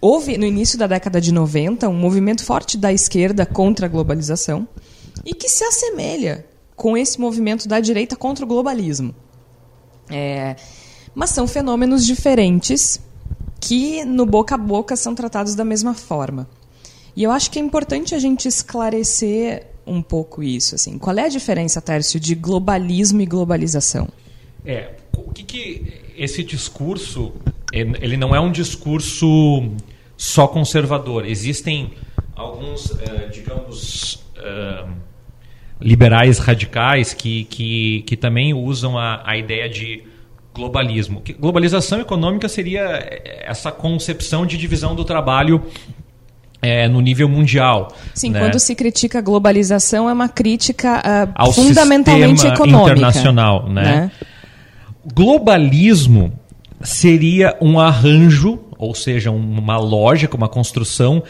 [0.00, 4.66] houve, no início da década de 90, um movimento forte da esquerda contra a globalização
[5.24, 6.44] e que se assemelha
[6.74, 9.14] com esse movimento da direita contra o globalismo.
[10.10, 10.56] É,
[11.14, 13.00] mas são fenômenos diferentes
[13.58, 16.48] que, no boca a boca, são tratados da mesma forma.
[17.16, 20.74] E eu acho que é importante a gente esclarecer um pouco isso.
[20.74, 20.98] Assim.
[20.98, 24.08] Qual é a diferença, Tércio, de globalismo e globalização?
[24.64, 27.32] É, o que, que esse discurso,
[27.72, 29.70] ele não é um discurso
[30.16, 31.24] só conservador.
[31.26, 31.92] Existem
[32.34, 34.84] alguns, eh, digamos, eh,
[35.80, 40.02] liberais radicais que, que, que também usam a, a ideia de
[40.54, 41.20] globalismo.
[41.20, 42.82] Que globalização econômica seria
[43.42, 45.62] essa concepção de divisão do trabalho
[46.66, 47.88] eh, no nível mundial.
[48.14, 48.40] Sim, né?
[48.40, 51.00] quando se critica a globalização, é uma crítica
[51.34, 52.92] Ao fundamentalmente sistema econômica.
[52.92, 54.10] internacional, né?
[55.14, 56.32] Globalismo
[56.82, 61.22] seria um arranjo, ou seja, um- uma lógica, uma construção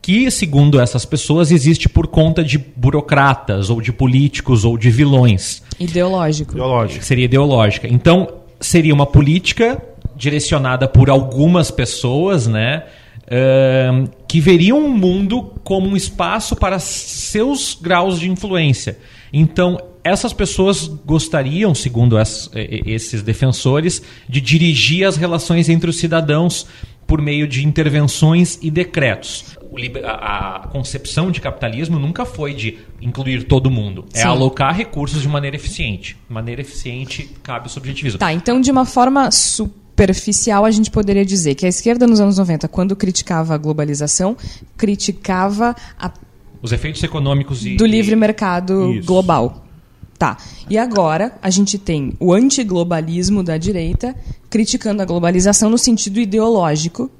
[0.00, 5.62] que, segundo essas pessoas, existe por conta de burocratas, ou de políticos, ou de vilões.
[5.78, 6.52] Ideológico.
[6.52, 7.04] Ideológico.
[7.04, 7.86] Seria ideológica.
[7.88, 8.28] Então,
[8.60, 9.80] seria uma política
[10.16, 12.82] direcionada por algumas pessoas, né?
[13.30, 18.98] ahn, que veriam o mundo como um espaço para seus graus de influência.
[19.30, 26.66] Então, essas pessoas gostariam, segundo e- esses defensores, de dirigir as relações entre os cidadãos
[27.06, 29.58] por meio de intervenções e decretos.
[30.02, 34.06] A, concepção de capitalismo nunca foi de incluir todo mundo.
[34.14, 34.28] É Sim.
[34.28, 36.16] alocar recursos de maneira eficiente.
[36.26, 38.18] De maneira eficiente cabe o subjetivismo.
[38.18, 39.30] Tá, então de uma forma
[40.02, 44.36] superficial a gente poderia dizer que a esquerda nos anos 90, quando criticava a globalização,
[44.76, 46.10] criticava a
[46.60, 49.06] Os efeitos econômicos e do livre mercado Isso.
[49.06, 49.64] global.
[50.18, 50.36] Tá.
[50.68, 54.14] E agora a gente tem o antiglobalismo da direita
[54.48, 57.10] criticando a globalização no sentido ideológico,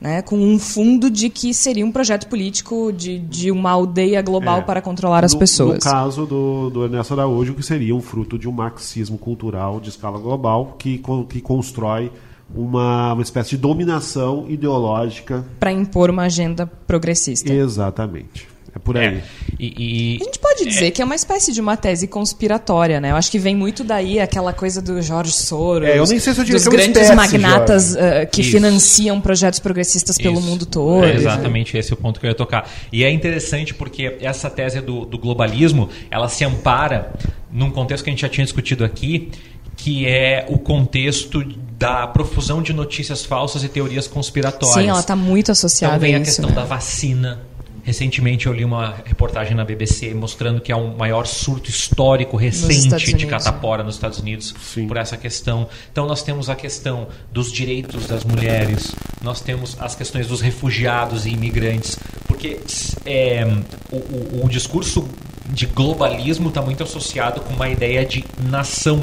[0.00, 4.58] né, com um fundo de que seria um projeto político de, de uma aldeia global
[4.58, 4.62] É.
[4.62, 5.84] para controlar as no, pessoas.
[5.84, 9.88] No caso do, do Ernesto Araújo, que seria um fruto de um marxismo cultural de
[9.88, 12.12] escala global que, que constrói
[12.54, 15.44] uma, uma espécie de dominação ideológica.
[15.58, 17.52] Para impor uma agenda progressista.
[17.52, 18.48] Exatamente.
[18.74, 19.06] É por aí.
[19.06, 19.22] É,
[19.58, 23.10] e, A gente pode dizer que é uma espécie de uma tese conspiratória, né?
[23.10, 26.34] Eu acho que vem muito daí aquela coisa do Jorge Soros, É, eu nem sei
[26.34, 28.50] se eu diria dos que é grandes espécie, magnatas eh, que Isso.
[28.50, 30.46] financiam projetos progressistas pelo Isso.
[30.46, 31.04] mundo todo.
[31.04, 32.70] É exatamente esse é o ponto que eu ia tocar.
[32.92, 37.12] E é interessante porque essa tese do, do globalismo, ela se ampara
[37.50, 39.30] num contexto que a gente já tinha discutido aqui,
[39.76, 41.42] que é o contexto
[41.78, 44.74] da profusão de notícias falsas e teorias conspiratórias.
[44.74, 46.30] Sim, ela está muito associada Então vem a a isso.
[46.30, 46.56] questão né?
[46.56, 47.40] da vacina.
[47.88, 53.14] Recentemente eu li uma reportagem na BBC mostrando que há um maior surto histórico recente
[53.14, 54.86] de catapora nos Estados Unidos Sim.
[54.86, 55.66] por essa questão.
[55.90, 61.24] Então nós temos a questão dos direitos das mulheres, nós temos as questões dos refugiados
[61.24, 62.60] e imigrantes, porque
[63.06, 63.46] é,
[63.90, 65.08] o, o- o discurso
[65.46, 69.00] de globalismo está muito associado com uma ideia de nação.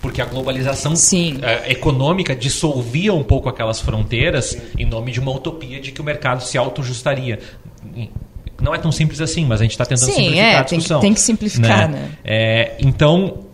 [0.00, 1.40] Porque a globalização Sim.
[1.42, 6.04] eh, econômica dissolvia um pouco aquelas fronteiras em nome de uma utopia de que o
[6.04, 7.40] mercado se autoajustaria.
[8.60, 10.64] Não é tão simples assim, mas a gente está tentando Sim, simplificar é, a tem
[10.64, 11.00] que- discussão.
[11.00, 12.10] tem que simplificar, né?
[12.24, 13.44] É, então,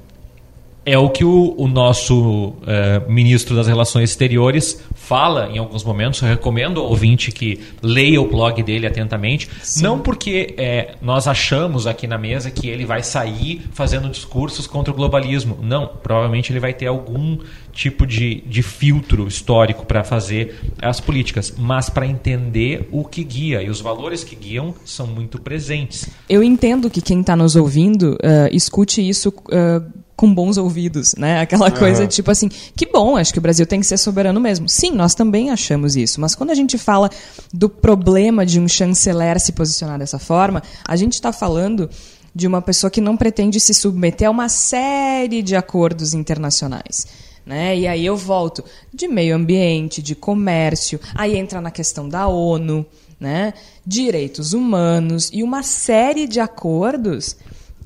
[0.87, 6.23] é o que o, o nosso eh, ministro das Relações Exteriores fala em alguns momentos.
[6.23, 9.49] Eu recomendo ao ouvinte que leia o blog dele atentamente.
[9.81, 14.93] Não porque eh, nós achamos aqui na mesa que ele vai sair fazendo discursos contra
[14.93, 15.59] o globalismo.
[15.63, 17.39] Não, provavelmente ele vai ter algum
[17.73, 23.63] tipo de, de filtro histórico para fazer as políticas, mas para entender o que guia.
[23.63, 26.09] E os valores que guiam são muito presentes.
[26.29, 29.83] Eu entendo que quem está nos ouvindo ah, escute isso ah,
[30.17, 31.41] com bons ouvidos, né?
[31.41, 34.69] Aquela coisa tipo assim, que bom, acho que o Brasil tem que ser soberano mesmo.
[34.69, 37.11] Sim, nós também achamos isso, mas quando a gente fala
[37.53, 41.91] do problema de um chanceler se posicionar dessa forma, a gente está falando
[42.35, 47.07] de uma pessoa que não pretende se submeter a uma série de acordos internacionais.
[47.47, 47.79] Né?
[47.79, 52.87] E aí eu volto de meio ambiente, de comércio, aí entra na questão da ONU,
[53.21, 53.53] né?
[53.87, 57.37] direitos humanos e uma série de acordos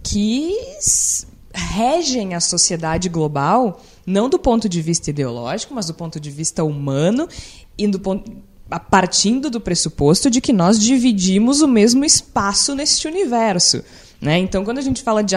[0.03, 0.57] que
[1.53, 6.65] regem a sociedade global, não do ponto de vista ideológico, mas do ponto de vista
[6.65, 7.29] humano
[7.77, 8.33] e do ponto
[8.91, 13.83] partindo do pressuposto de que nós dividimos o mesmo espaço neste universo.
[14.21, 14.39] Né?
[14.39, 15.37] Então, quando a gente fala de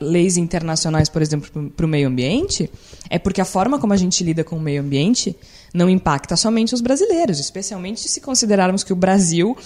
[0.00, 2.70] leis internacionais, por exemplo, para o meio ambiente,
[3.10, 5.36] é porque a forma como a gente lida com o meio ambiente
[5.74, 9.56] não impacta somente os brasileiros, especialmente se considerarmos que o Brasil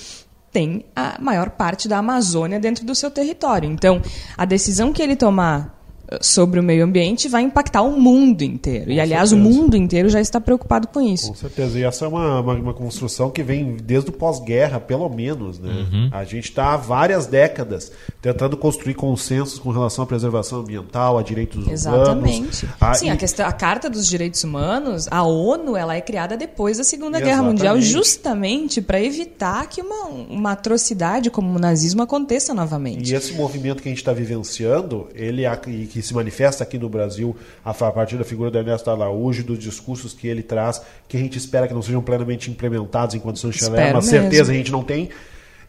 [0.50, 3.70] tem a maior parte da Amazônia dentro do seu território.
[3.70, 4.02] Então,
[4.36, 5.75] a decisão que ele tomar
[6.20, 8.90] sobre o meio ambiente vai impactar o mundo inteiro.
[8.92, 9.56] e, aliás, o certeza.
[9.60, 11.28] mundo inteiro já está preocupado com isso.
[11.28, 11.78] Com certeza.
[11.78, 15.58] E essa é uma, uma, uma construção que vem desde o pós-guerra, pelo menos.
[15.58, 15.70] Né?
[15.92, 16.08] Uhum.
[16.12, 17.90] A gente está há várias décadas
[18.22, 21.72] tentando construir consensos com relação à preservação ambiental, a direitos humanos.
[21.72, 22.68] Exatamente.
[22.80, 26.36] a- Sim, e- a, questão, a Carta dos Direitos Humanos, a ONU, ela é criada
[26.36, 27.56] depois da Segunda Guerra Exatamente.
[27.58, 33.10] Mundial, justamente para evitar que uma, uma atrocidade como o nazismo aconteça novamente.
[33.12, 36.78] E esse movimento que a gente está vivenciando, ele é e que se manifesta aqui
[36.78, 37.34] no Brasil
[37.64, 41.38] a partir da figura do Ernesto Araújo, dos discursos que ele traz, que a gente
[41.38, 45.08] espera que não sejam plenamente implementados enquanto chanceler, Espero mas certeza a gente não tem,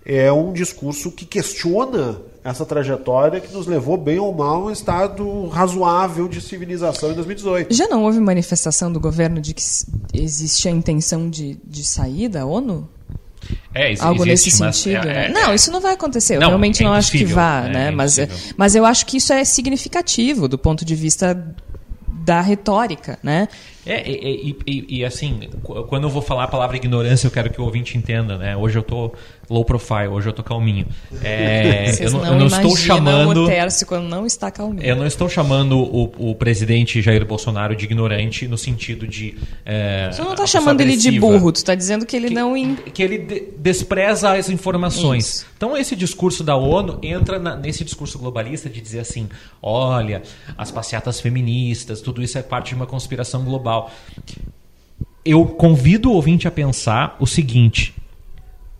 [0.06, 4.72] é um discurso que questiona essa trajetória que nos levou bem ou mal a um
[4.72, 7.74] estado razoável de civilização em 2018.
[7.74, 9.64] Já não houve manifestação do governo de que
[10.14, 12.88] existe a intenção de, de sair da ONU?
[13.74, 15.26] É, ex- Algo existe, nesse sentido, é- né?
[15.28, 16.36] é- Não, isso não vai acontecer.
[16.38, 17.92] Eu Não, realmente é não acho que vá, é né?
[17.92, 18.18] Mas,
[18.58, 21.56] mas eu acho que isso é significativo do ponto de vista
[22.26, 23.48] da retórica, né?
[23.86, 27.50] É, e, e- e- assim, qu- quando eu vou falar a palavra ignorância, eu quero
[27.50, 28.58] que o ouvinte entenda, né?
[28.58, 29.14] Hoje eu tô
[29.50, 30.86] low profile, hoje eu tô calminho.
[31.24, 33.44] É, eu não, não, eu não estou chamando.
[33.44, 34.86] o Tércio quando não está calminho.
[34.86, 39.38] Eu não estou chamando o, o presidente Jair Bolsonaro de ignorante no sentido de.
[39.66, 41.28] É, Tu não está chamando ele de agressiva.
[41.28, 42.56] burro, tu está dizendo que ele não...
[42.58, 45.26] in- que ele de- despreza as informações.
[45.28, 45.46] Isso.
[45.56, 49.28] Então esse discurso da ONU entra na- nesse discurso globalista de dizer assim,
[49.62, 50.22] olha,
[50.58, 53.92] as passeatas feministas, tudo isso é parte de uma conspiração global.
[55.26, 57.94] Eu convido o ouvinte a pensar o seguinte: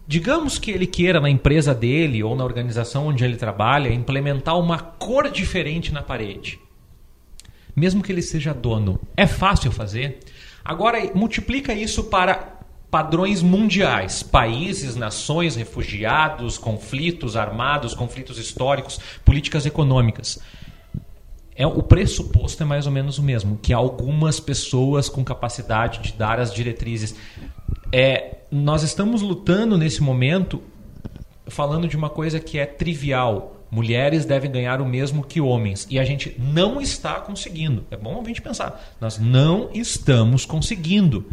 [0.08, 4.80] digamos que ele queira na empresa dele ou na organização onde ele trabalha implementar uma
[4.80, 6.60] cor diferente na parede
[7.78, 9.00] mesmo que ele seja dono.
[9.16, 10.18] É fácil fazer?
[10.66, 12.58] Agora, multiplica isso para
[12.90, 20.40] padrões mundiais, países, nações, refugiados, conflitos armados, conflitos históricos, políticas econômicas.
[21.56, 26.14] É, o pressuposto é mais ou menos o mesmo, que algumas pessoas com capacidade de
[26.14, 27.16] dar as diretrizes.
[27.92, 30.62] É, nós estamos lutando nesse momento
[31.48, 33.54] falando de uma coisa que é trivial.
[33.70, 35.86] Mulheres devem ganhar o mesmo que homens.
[35.90, 37.84] E a gente não está conseguindo.
[37.92, 38.96] É bom a gente pensar.
[39.00, 41.26] Nós não estamos conseguindo.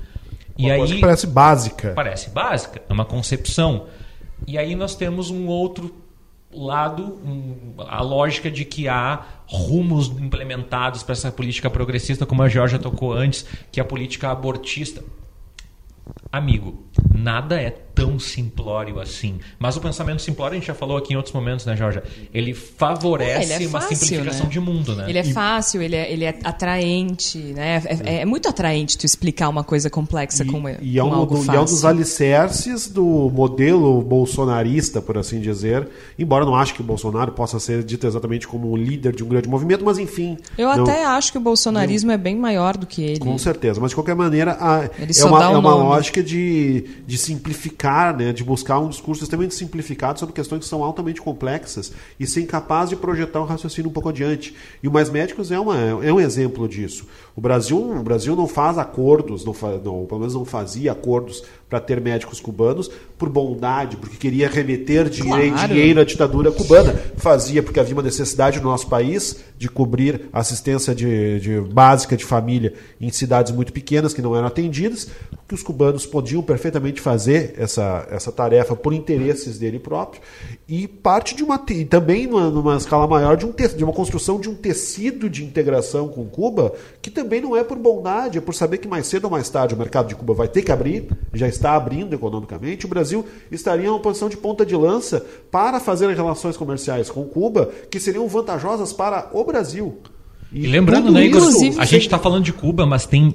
[0.58, 1.92] E Uma coisa aí parece básica.
[1.94, 3.86] parece básica, é uma concepção.
[4.46, 5.94] E aí nós temos um outro
[6.52, 12.48] lado, um- a lógica de que há rumos implementados para essa política progressista, como a
[12.48, 15.02] Georgia tocou antes, que é a política abortista.
[16.36, 16.82] Amigo,
[17.14, 19.38] nada é tão simplório assim.
[19.56, 22.02] Mas o pensamento simplório, a gente já falou aqui em outros momentos, né, Georgia?
[22.34, 24.50] Ele favorece É, ele é uma fácil, simplificação né?
[24.52, 25.04] de mundo, né?
[25.08, 27.80] Ele é fácil, ele é, ele é atraente, né?
[28.04, 31.36] É, é muito atraente tu explicar uma coisa complexa como, E, e é, um, algo
[31.36, 31.58] do- e fácil.
[31.58, 35.88] é um dos alicerces do modelo bolsonarista, por assim dizer.
[36.18, 39.22] Embora eu não ache que o Bolsonaro possa ser dito exatamente como um líder de
[39.22, 40.36] um grande movimento, mas enfim.
[40.58, 43.20] Eu não- até acho que o bolsonarismo é bem maior do que ele.
[43.20, 45.70] Com certeza, mas de qualquer maneira, a- Ele é só uma, dá um é uma
[45.70, 45.84] nome.
[45.84, 50.82] lógica de, de simplificar, né, de buscar um discurso extremamente simplificado sobre questões que são
[50.82, 54.54] altamente complexas e ser incapaz de projetar um raciocínio um pouco adiante.
[54.82, 57.06] E o Mais Médicos é, uma, é um exemplo disso.
[57.36, 61.42] O Brasil, o Brasil não faz acordos, não, faz, não pelo menos não fazia acordos
[61.68, 65.68] para ter médicos cubanos por bondade, porque queria remeter dinheiro, Claro.
[65.72, 66.94] dinheiro à ditadura cubana.
[67.16, 72.24] Fazia porque havia uma necessidade no nosso país de cobrir assistência de, de básica de
[72.24, 75.08] família em cidades muito pequenas que não eram atendidas,
[75.48, 80.22] que os cubanos podiam perfeitamente fazer essa, essa tarefa por interesses dele próprio
[80.68, 84.38] e parte de uma e também numa, numa escala maior de, um de uma construção
[84.38, 86.72] de um tecido de integração com Cuba
[87.02, 89.74] que também não é por bondade, é por saber que mais cedo ou mais tarde
[89.74, 93.86] o mercado de Cuba vai ter que abrir, já está abrindo economicamente, o Brasil estaria
[93.86, 98.26] em uma posição de ponta de lança para fazer relações comerciais com Cuba que seriam
[98.28, 99.98] vantajosas para o Brasil.
[100.52, 103.34] E lembrando, tudo né, Igor, isso Inclusive, a gente está falando de Cuba, mas tem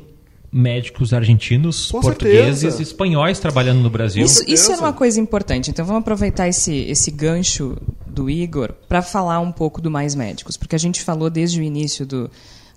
[0.52, 2.82] médicos argentinos, Com portugueses, certeza.
[2.82, 4.26] espanhóis trabalhando no Brasil.
[4.26, 5.70] Isso, isso era uma coisa importante.
[5.70, 7.78] Então vamos aproveitar esse, esse gancho
[8.08, 11.64] do Igor para falar um pouco do Mais Médicos, porque a gente falou desde o
[11.64, 12.30] início do,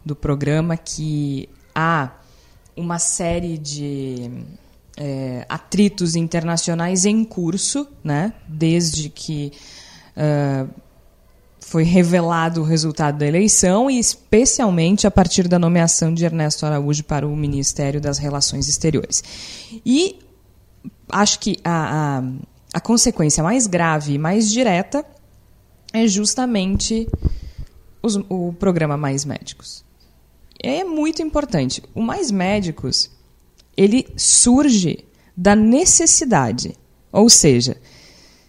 [0.04, 2.10] do programa que há
[2.76, 4.30] uma série de
[4.96, 8.32] é, atritos internacionais em curso, né?
[8.48, 9.52] Desde que
[10.16, 10.66] ah,
[11.60, 17.04] foi revelado o resultado da eleição e especialmente a partir da nomeação de Ernesto Araújo
[17.04, 19.22] para o Ministério das Relações Exteriores.
[19.86, 20.18] E
[21.08, 22.22] acho que a, a,
[22.74, 25.04] a consequência mais grave e mais direta
[25.92, 27.08] é justamente
[28.02, 29.84] os- o programa Mais Médicos.
[30.62, 31.82] É muito importante.
[31.92, 33.10] O Mais Médicos,
[33.76, 35.04] ele surge
[35.36, 36.76] da necessidade.
[37.10, 37.76] Ou seja,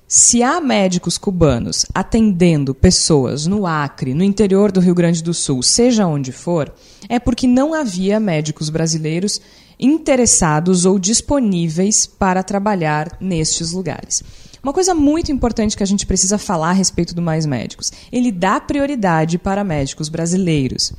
[0.08, 5.64] se há médicos cubanos atendendo pessoas no Acre, no interior do Rio Grande do Sul,
[5.64, 6.72] seja onde for,
[7.10, 9.42] é porque não havia médicos brasileiros
[9.80, 14.22] interessados ou disponíveis para trabalhar nestes lugares.
[14.62, 18.32] Uma coisa muito importante que a gente precisa falar a respeito do Mais Médicos, ele
[18.32, 20.94] dá prioridade para médicos brasileiros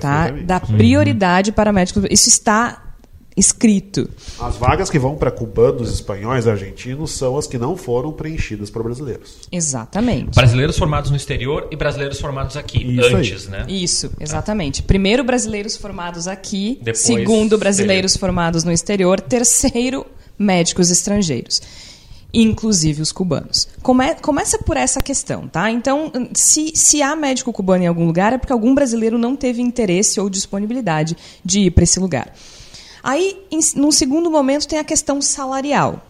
[0.00, 0.30] tá?
[0.30, 2.04] Dá prioridade para médicos.
[2.10, 2.82] Isso está
[3.36, 4.08] escrito.
[4.40, 8.82] As vagas que vão para cubanos, espanhóis, argentinos são as que não foram preenchidas por
[8.82, 9.40] brasileiros.
[9.52, 10.34] Exatamente.
[10.34, 13.14] Brasileiros formados no exterior e brasileiros formados aqui, Isso aí.
[13.14, 13.66] antes, né?
[13.68, 14.82] Isso, exatamente.
[14.82, 16.78] Primeiro, brasileiros formados aqui.
[16.78, 18.26] Depois, segundo, brasileiros exterior.
[18.28, 19.20] formados no exterior.
[19.20, 20.06] Terceiro,
[20.38, 21.60] médicos estrangeiros.
[22.38, 23.66] Inclusive os cubanos.
[23.82, 25.70] Come- começa por essa questão, tá?
[25.70, 29.62] Então, se, se há médico cubano em algum lugar, é porque algum brasileiro não teve
[29.62, 32.30] interesse ou disponibilidade de ir para esse lugar.
[33.02, 36.04] Aí, em, num segundo momento, tem a questão salarial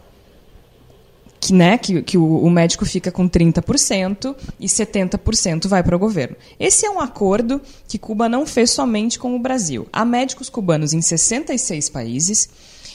[1.39, 5.99] que, né, que, que o, o médico fica com 30% e 70% vai para o
[5.99, 6.35] governo.
[6.59, 9.87] Esse é um acordo que Cuba não fez somente com o Brasil.
[9.93, 12.49] Há médicos cubanos em 66 países,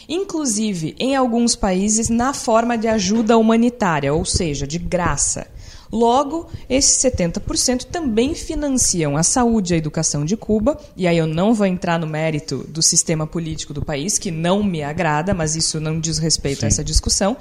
[0.08, 5.46] inclusive em alguns países na forma de ajuda humanitária, ou seja, de graça.
[5.92, 11.26] Logo, esses 70% também financiam a saúde e a educação de Cuba, e aí eu
[11.26, 15.54] não vou entrar no mérito do sistema político do país, que não me agrada, mas
[15.54, 17.36] isso não diz respeito a essa discussão.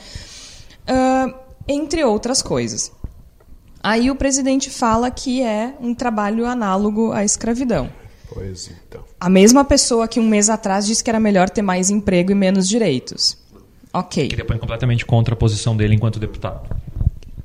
[0.86, 1.34] Ah,
[1.66, 2.92] entre outras coisas.
[3.82, 7.90] Aí o presidente fala que é um trabalho análogo à escravidão.
[8.34, 9.04] Pois então.
[9.20, 12.36] A mesma pessoa que um mês atrás disse que era melhor ter mais emprego e
[12.36, 13.38] menos direitos.
[13.94, 14.28] Ok.
[14.30, 16.70] Que depõe completamente contra a posição dele enquanto deputado.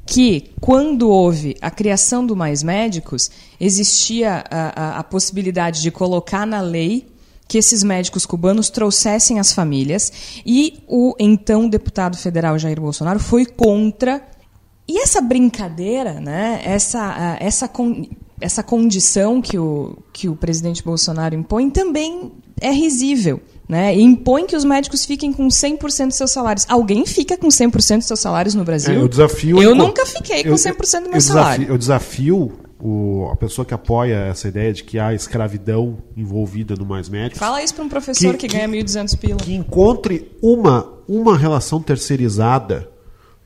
[0.09, 3.29] que quando houve a criação do Mais Médicos,
[3.59, 7.09] existia a, a- a possibilidade de colocar na lei
[7.49, 10.13] que esses médicos cubanos trouxessem as famílias
[10.47, 14.23] e o então deputado federal Jair Bolsonaro foi contra.
[14.89, 17.69] E essa brincadeira, né, essa, essa,
[18.41, 23.41] essa condição que o, que o presidente Bolsonaro impõe também é risível.
[23.69, 23.97] Né?
[23.97, 26.65] E impõe que os médicos fiquem com 100% dos seus salários.
[26.69, 28.95] Alguém fica com 100% dos seus salários no Brasil?
[28.95, 29.61] É, eu desafio.
[29.61, 31.59] Eu nunca fiquei com eu- 100% do meu eu salário.
[31.65, 36.77] Desafio, eu desafio o- a pessoa que apoia essa ideia de que há escravidão envolvida
[36.77, 37.41] no Mais Médicos.
[37.41, 39.37] Fala isso para um professor que, Que- ganha que- 1.200 pila.
[39.39, 42.89] que encontre uma, uma relação terceirizada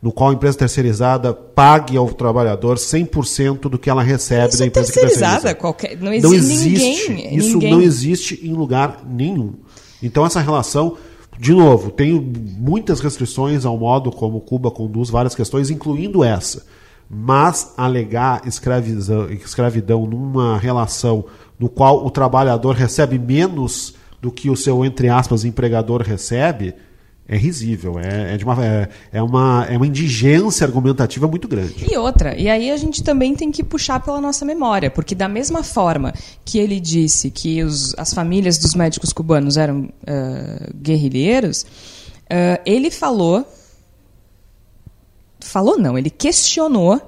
[0.01, 4.65] no qual a empresa terceirizada pague ao trabalhador 100% do que ela recebe Isso da
[4.65, 5.35] é empresa terceirizada.
[5.35, 5.55] que terceiriza.
[5.55, 7.37] Qualquer, não, Não existe ninguém.
[7.37, 7.71] Isso ninguém.
[7.71, 9.53] não existe em lugar nenhum.
[10.01, 10.97] Então essa relação,
[11.39, 16.65] de novo, tem muitas restrições ao modo como Cuba conduz várias questões, incluindo essa.
[17.07, 21.25] Mas alegar escravidão numa relação
[21.59, 26.73] no qual o trabalhador recebe menos do que o seu, entre aspas, empregador recebe,
[27.27, 27.97] é risível.
[27.99, 31.85] É, é, de uma, é, é uma, é uma indigência argumentativa muito grande.
[31.89, 35.27] E outra, e aí a gente também tem que puxar pela nossa memória, porque da
[35.29, 36.13] mesma forma
[36.43, 41.65] que ele disse que os- as famílias dos médicos cubanos eram ah, guerrilheiros,
[42.31, 43.45] Uh, ele falou.
[45.41, 47.01] Falou não, ele questionou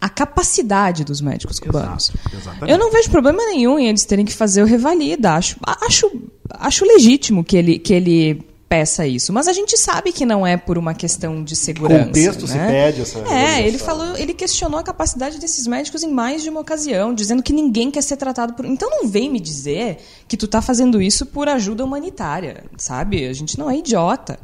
[0.00, 2.12] a capacidade dos médicos cubanos.
[2.32, 5.32] Exato, Eu não vejo problema nenhum em eles terem que fazer o revalida.
[5.32, 6.08] Acho, acho,
[6.50, 9.32] acho legítimo que ele, que ele peça isso.
[9.32, 12.02] Mas a gente sabe que não é por uma questão de segurança.
[12.02, 12.46] O contexto né?
[12.46, 13.18] se pede essa.
[13.20, 17.42] É, ele falou, ele questionou a capacidade desses médicos em mais de uma ocasião, dizendo
[17.42, 18.64] que ninguém quer ser tratado por.
[18.64, 23.26] Então não vem me dizer que tu está fazendo isso por ajuda humanitária, sabe?
[23.26, 24.38] A gente não é idiota.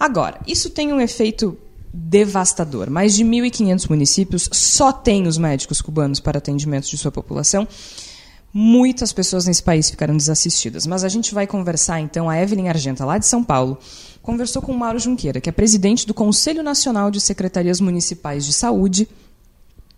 [0.00, 1.56] Agora, isso tem um efeito
[1.92, 2.90] devastador.
[2.90, 7.68] Mais de 1.500 municípios só têm os médicos cubanos para atendimento de sua população
[8.56, 12.30] Muitas pessoas nesse país ficaram desassistidas, mas a gente vai conversar então.
[12.30, 13.76] A Evelyn Argenta, lá de São Paulo,
[14.22, 18.52] conversou com o Mauro Junqueira, que é presidente do Conselho Nacional de Secretarias Municipais de
[18.52, 19.08] Saúde,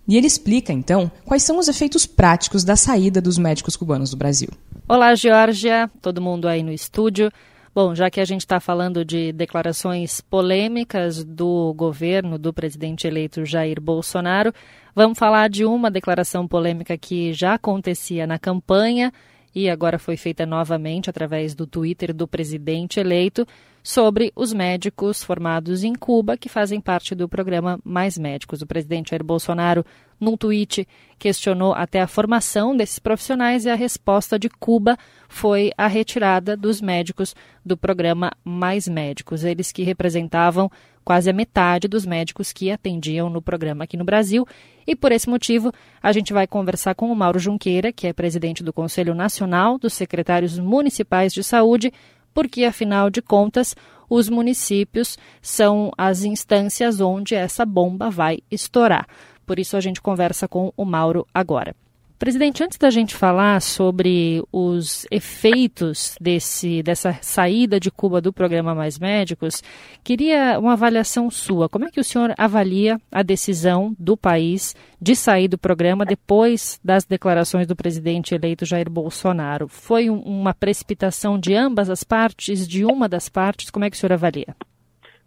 [0.08, 4.16] e ele explica então quais são os efeitos práticos da saída dos médicos cubanos do
[4.16, 4.48] Brasil.
[4.88, 7.30] Olá, Georgia, todo mundo aí no estúdio.
[7.76, 13.44] Bom, já que a gente está falando de declarações polêmicas do governo do presidente eleito
[13.44, 14.50] Jair Bolsonaro,
[14.94, 19.12] vamos falar de uma declaração polêmica que já acontecia na campanha
[19.54, 23.46] e agora foi feita novamente através do Twitter do presidente eleito
[23.86, 28.60] sobre os médicos formados em Cuba que fazem parte do programa Mais Médicos.
[28.60, 29.86] O presidente Jair Bolsonaro,
[30.18, 35.86] num tweet, questionou até a formação desses profissionais e a resposta de Cuba foi a
[35.86, 37.32] retirada dos médicos
[37.64, 40.68] do programa Mais Médicos, eles que representavam
[41.04, 44.44] quase a metade dos médicos que atendiam no programa aqui no Brasil.
[44.84, 45.72] E por esse motivo,
[46.02, 49.94] a gente vai conversar com o Mauro Junqueira, que é presidente do Conselho Nacional dos
[49.94, 51.92] Secretários Municipais de Saúde,
[52.36, 53.74] porque, afinal de contas,
[54.10, 59.08] os municípios são as instâncias onde essa bomba vai estourar.
[59.46, 61.74] Por isso, a gente conversa com o Mauro agora.
[62.18, 68.74] Presidente, antes da gente falar sobre os efeitos desse, dessa saída de Cuba do programa
[68.74, 69.62] Mais Médicos,
[70.02, 71.68] queria uma avaliação sua.
[71.68, 76.80] Como é que o senhor avalia a decisão do país de sair do programa depois
[76.82, 79.68] das declarações do presidente eleito Jair Bolsonaro?
[79.68, 83.70] Foi um, uma precipitação de ambas as partes, de uma das partes?
[83.70, 84.56] Como é que o senhor avalia?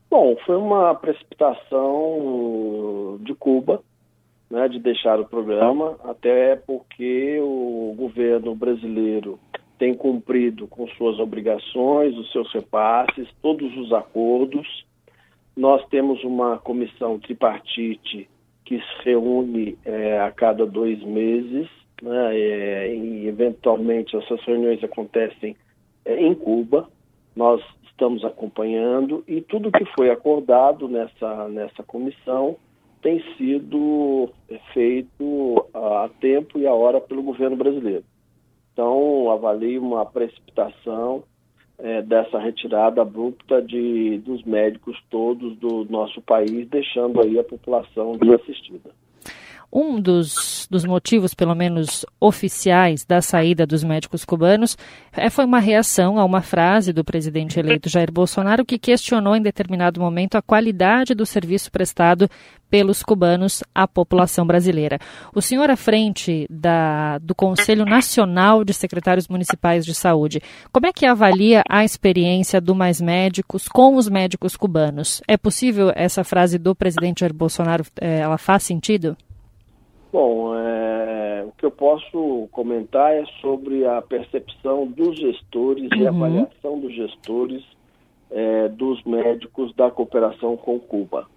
[0.10, 3.80] Bom, foi uma precipitação de Cuba
[4.50, 9.40] né, de deixar o programa, até porque o governo brasileiro
[9.78, 14.86] tem cumprido com suas obrigações, os seus repasses, todos os acordos.
[15.56, 18.30] Nós temos uma comissão tripartite
[18.66, 21.68] que se reúne é, a cada dois meses,
[22.02, 25.56] né, é, e eventualmente essas reuniões acontecem
[26.06, 26.90] é, em Cuba.
[27.36, 32.58] Nós estamos acompanhando e tudo que foi acordado nessa, nessa comissão
[33.02, 34.30] tem sido
[34.74, 38.04] feito a tempo e a hora pelo governo brasileiro.
[38.74, 41.24] Então, avalio uma precipitação
[41.78, 48.18] é, dessa retirada abrupta de, dos médicos todos do nosso país, deixando aí a população
[48.18, 48.92] desassistida.
[49.72, 54.76] Um dos, dos motivos, pelo menos oficiais, da saída dos médicos cubanos
[55.12, 59.42] é, foi uma reação a uma frase do presidente eleito Jair Bolsonaro que questionou em
[59.42, 62.30] determinado momento a qualidade do serviço prestado
[62.70, 65.00] pelos cubanos à população brasileira.
[65.34, 70.42] O senhor, à frente da, do Conselho Nacional de Secretários Municipais de Saúde,
[70.72, 75.22] como é que avalia a experiência do Mais Médicos com os médicos cubanos?
[75.28, 79.18] É possível essa frase do presidente Jair Bolsonaro, é, ela faz sentido?
[80.12, 85.98] Bom, é, o que eu posso comentar é sobre a percepção dos gestores uhum.
[86.02, 87.64] e a avaliação dos gestores
[88.32, 91.28] é, dos médicos da cooperação com Cuba.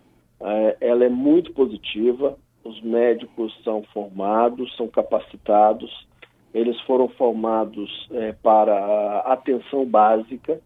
[0.41, 6.07] É, ela é muito positiva, os médicos são formados, são capacitados,
[6.55, 8.09] eles foram formados
[8.43, 10.61] para a atenção básica,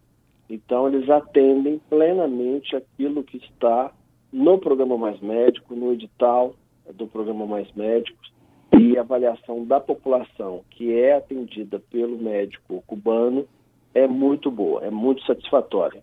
[0.50, 3.92] então eles atendem plenamente aquilo que está
[4.32, 6.54] no programa Mais Médico, no edital,
[6.94, 8.32] do programa Mais Médicos
[8.78, 13.46] e avaliação da população que é atendida pelo médico cubano
[13.94, 16.02] é muito boa, é muito satisfatória.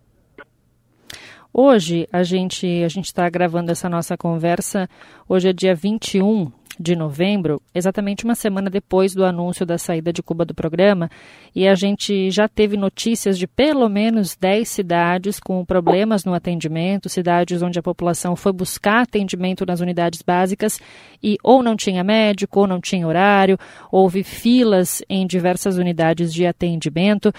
[1.53, 4.89] Hoje a gente a gente está gravando essa nossa conversa.
[5.29, 10.23] Hoje é dia 21 de novembro, exatamente uma semana depois do anúncio da saída de
[10.23, 11.09] Cuba do programa,
[11.55, 17.09] e a gente já teve notícias de pelo menos 10 cidades com problemas no atendimento,
[17.09, 20.79] cidades onde a população foi buscar atendimento nas unidades básicas
[21.21, 23.57] e ou não tinha médico, ou não tinha horário,
[23.91, 27.31] houve filas em diversas unidades de atendimento.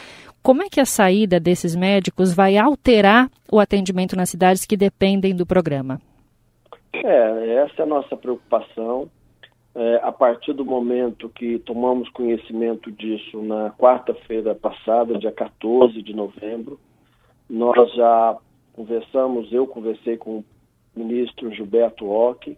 [0.43, 5.35] Como é que a saída desses médicos vai alterar o atendimento nas cidades que dependem
[5.35, 6.01] do programa?
[6.93, 9.09] É, essa é a nossa preocupação
[9.75, 16.15] é, a partir do momento que tomamos conhecimento disso na quarta-feira passada, dia 14 de
[16.15, 16.79] novembro,
[17.51, 18.37] nós já
[18.73, 20.45] conversamos, eu conversei com o
[20.95, 22.57] ministro Gilberto Ock,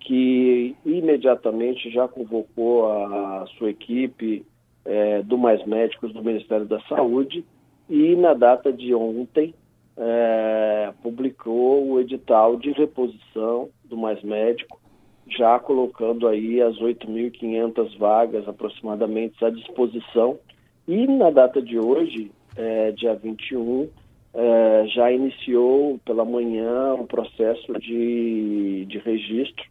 [0.00, 4.46] que imediatamente já convocou a sua equipe
[4.84, 7.44] é, do Mais Médicos do Ministério da Saúde
[7.88, 9.52] e na data de ontem
[9.96, 14.80] é, publicou o edital de reposição do Mais Médico,
[15.28, 20.38] já colocando aí as 8.500 vagas aproximadamente à disposição.
[20.86, 23.88] E na data de hoje, é, dia 21,
[24.34, 29.64] é, já iniciou pela manhã o processo de, de registro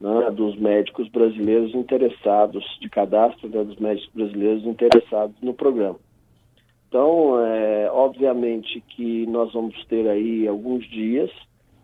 [0.00, 5.98] né, dos médicos brasileiros interessados, de cadastro né, dos médicos brasileiros interessados no programa.
[6.88, 11.30] Então, é, obviamente que nós vamos ter aí alguns dias,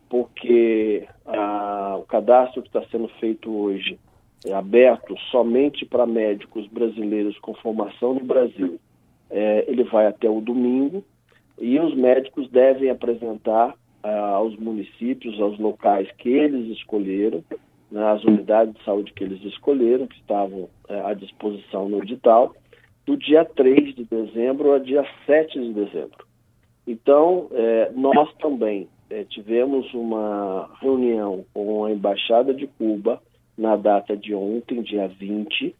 [0.09, 3.99] porque a, o cadastro que está sendo feito hoje
[4.47, 8.81] é aberto somente para médicos brasileiros com formação no Brasil.
[9.31, 11.05] É, ele vai até o domingo
[11.59, 17.43] e os médicos devem apresentar ah, aos municípios, aos locais que eles escolheram,
[17.91, 22.55] nas unidades de saúde que eles escolheram, que estavam é, à disposição no edital,
[23.05, 26.27] do dia 3 de dezembro ao dia 7 de dezembro.
[26.87, 33.21] Então, é, nós também é, tivemos uma reunião com a Embaixada de Cuba
[33.57, 35.75] na data de ontem, dia 20,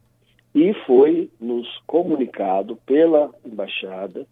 [0.55, 4.27] e foi nos comunicado pela Embaixada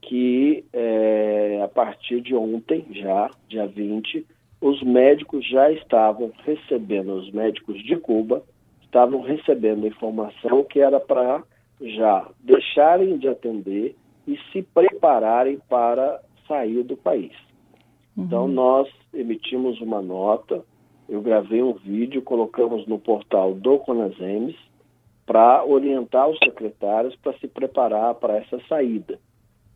[0.00, 4.26] que é, a partir de ontem, já, dia 20,
[4.60, 8.42] os médicos já estavam recebendo, os médicos de Cuba
[8.82, 11.42] estavam recebendo informação que era para
[11.80, 13.94] já deixarem de atender
[14.26, 17.32] e se prepararem para sair do país.
[18.18, 18.24] Uhum.
[18.24, 20.64] Então, nós emitimos uma nota,
[21.08, 24.56] eu gravei um vídeo, colocamos no portal do Conasems
[25.24, 29.18] para orientar os secretários para se preparar para essa saída.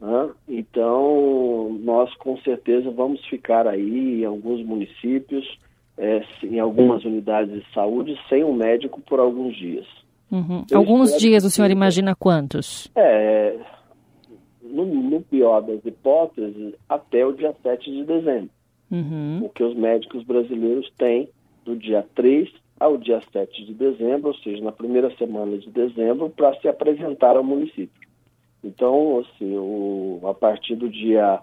[0.00, 0.30] Né?
[0.48, 5.46] Então, nós com certeza vamos ficar aí em alguns municípios,
[5.96, 9.86] é, em algumas unidades de saúde, sem um médico por alguns dias.
[10.30, 10.64] Uhum.
[10.74, 12.90] Alguns dias, o senhor imagina quantos?
[12.96, 13.54] É,
[14.62, 18.50] no, no, pior das hipóteses, até o dia 7 de dezembro.
[18.90, 19.40] Uhum.
[19.40, 21.28] Porque os médicos brasileiros têm
[21.64, 22.48] do dia 3
[22.78, 27.36] ao dia 7 de dezembro, ou seja, na primeira semana de dezembro, para se apresentar
[27.36, 28.08] ao município.
[28.64, 31.40] Então, assim, o, a partir do dia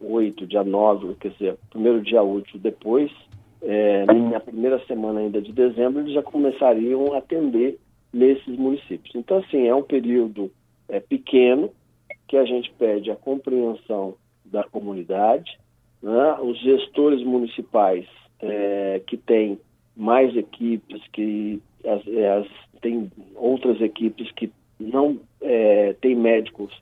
[0.00, 3.10] 8, dia 9, quer dizer, primeiro dia útil depois,
[3.62, 7.78] é, na primeira semana ainda de dezembro, eles já começariam a atender
[8.12, 9.14] nesses municípios.
[9.14, 10.50] Então, assim, é um período
[10.88, 11.70] é, pequeno
[12.26, 14.14] que a gente pede a compreensão
[14.44, 15.58] da comunidade,
[16.02, 16.36] né?
[16.40, 18.06] os gestores municipais
[18.40, 19.58] é, que têm
[19.96, 22.46] mais equipes, que as, as,
[22.80, 26.72] tem outras equipes que não é, tem médicos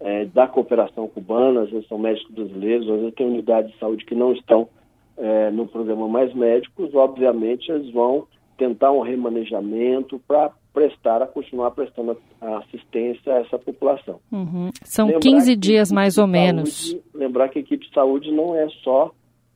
[0.00, 4.04] é, da cooperação cubana, às vezes são médicos brasileiros, às vezes tem unidades de saúde
[4.04, 4.68] que não estão
[5.16, 8.26] é, no programa Mais Médicos, obviamente eles vão
[8.56, 14.20] tentar um remanejamento para prestar, a continuar prestando assistência a essa população.
[14.30, 14.70] Uhum.
[14.82, 16.90] São lembrar 15 dias mais ou menos.
[16.90, 19.12] Saúde, lembrar que a equipe de saúde não é só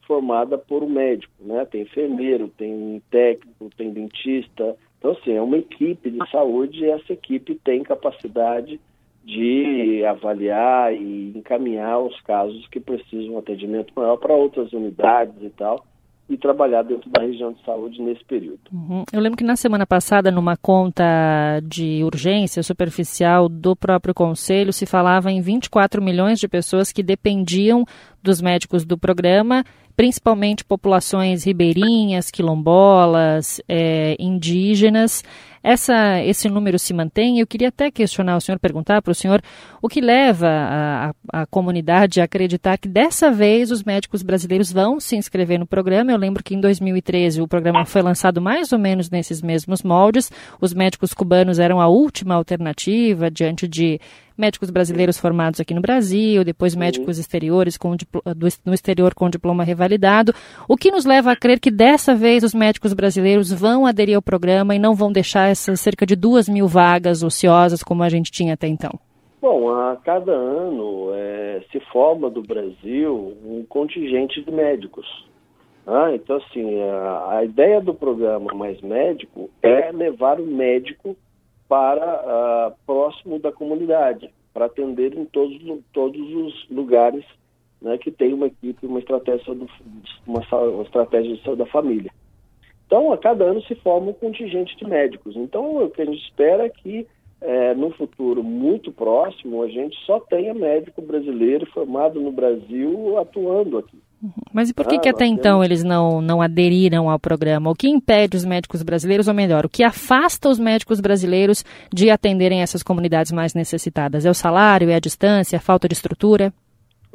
[0.07, 1.65] formada por um médico, né?
[1.65, 7.13] Tem enfermeiro, tem técnico, tem dentista, então, assim, é uma equipe de saúde e essa
[7.13, 8.81] equipe tem capacidade
[9.25, 15.35] de avaliar e encaminhar os casos que precisam de um atendimento maior para outras unidades
[15.43, 15.85] e tal
[16.29, 18.61] e trabalhar dentro da região de saúde nesse período.
[18.73, 19.05] Uhum.
[19.13, 21.05] Eu lembro que na semana passada, numa conta
[21.63, 27.85] de urgência superficial do próprio Conselho, se falava em 24 milhões de pessoas que dependiam
[28.23, 29.65] dos médicos do programa
[29.97, 35.25] principalmente populações ribeirinhas, quilombolas, é, indígenas.
[35.63, 37.41] Essa, esse número se mantém.
[37.41, 39.43] Eu queria até questionar o senhor, perguntar para o senhor
[39.83, 44.71] o que leva a, a, a, comunidade a acreditar que dessa vez os médicos brasileiros
[44.71, 46.13] vão se inscrever no programa.
[46.13, 50.31] Eu lembro que em 2013 o programa foi lançado mais ou menos nesses mesmos moldes.
[50.61, 53.99] Os médicos cubanos eram a última alternativa diante de
[54.37, 57.97] médicos brasileiros formados aqui no Brasil, depois médicos exteriores com,
[58.65, 60.33] no exterior com diploma revalidado.
[60.69, 64.23] O que nos leva a crer que dessa vez os médicos brasileiros vão aderir ao
[64.23, 68.31] programa e não vão deixar essas cerca de duas mil vagas ociosas como a gente
[68.31, 68.99] tinha até então?
[69.41, 75.07] Bom, a cada ano é, se forma do Brasil um contingente de médicos.
[75.87, 81.17] Ah, então, assim, a, a, ideia do programa Mais Médico é levar o médico
[81.69, 85.59] para uh, próximo da comunidade, para atender em todos,
[85.93, 87.25] todos os lugares
[87.81, 89.69] né, que tem uma equipe, uma estratégia, do,
[90.27, 92.11] uma, uma estratégia de saúde da família.
[92.87, 95.37] Então, a cada ano se forma um contingente de médicos.
[95.37, 97.07] Então, o que a gente espera é que,
[97.41, 103.79] é, no futuro muito próximo, a gente só tenha médico brasileiro formado no Brasil atuando
[103.79, 103.99] aqui.
[104.53, 105.67] Mas e por que, ah, que até então temos...
[105.67, 107.71] eles não, não aderiram ao programa?
[107.71, 112.11] O que impede os médicos brasileiros, ou melhor, o que afasta os médicos brasileiros de
[112.11, 114.25] atenderem essas comunidades mais necessitadas?
[114.25, 116.53] É o salário, é a distância, a falta de estrutura?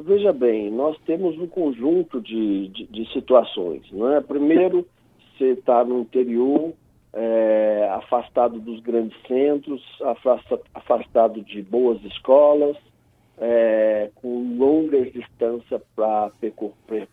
[0.00, 3.82] Veja bem, nós temos um conjunto de, de, de situações.
[3.92, 4.20] Não é?
[4.20, 4.86] Primeiro,
[5.38, 6.72] você está no interior,
[7.12, 12.76] é, afastado dos grandes centros, afasta, afastado de boas escolas,
[13.44, 16.30] é, com longas distâncias para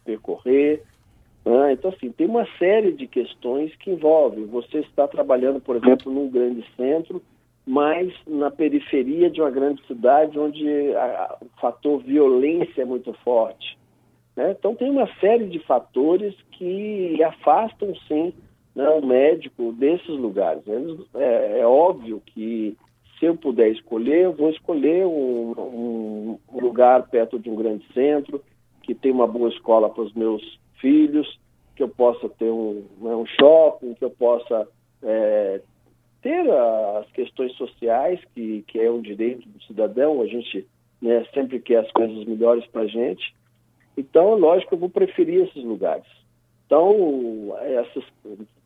[0.05, 0.83] percorrer.
[1.43, 1.73] Né?
[1.73, 4.45] Então, assim, tem uma série de questões que envolvem.
[4.45, 7.19] Você está trabalhando, por exemplo, num grande centro,
[7.65, 13.11] mas na periferia de uma grande cidade onde a, a, o fator violência é muito
[13.23, 13.75] forte.
[14.35, 14.55] Né?
[14.57, 18.33] Então, tem uma série de fatores que afastam, sim,
[18.75, 20.63] né, o médico desses lugares.
[21.15, 22.77] É, é, óbvio que
[23.19, 28.41] se eu puder escolher, eu vou escolher um, um, lugar perto de um grande centro,
[28.81, 30.41] que tem uma boa escola para os meus
[30.79, 31.39] filhos,
[31.75, 34.67] que eu possa ter um, né, um shopping, que eu possa
[35.03, 35.61] é,
[36.21, 40.65] ter as questões sociais, que, que é um direito do cidadão, a gente
[41.01, 43.35] né, sempre quer as coisas melhores para a gente.
[43.97, 46.07] Então, lógico, eu vou preferir esses lugares.
[46.65, 48.03] Então, essas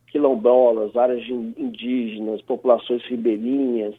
[0.08, 3.94] quilombolas, áreas indígenas, populações ribeirinhas,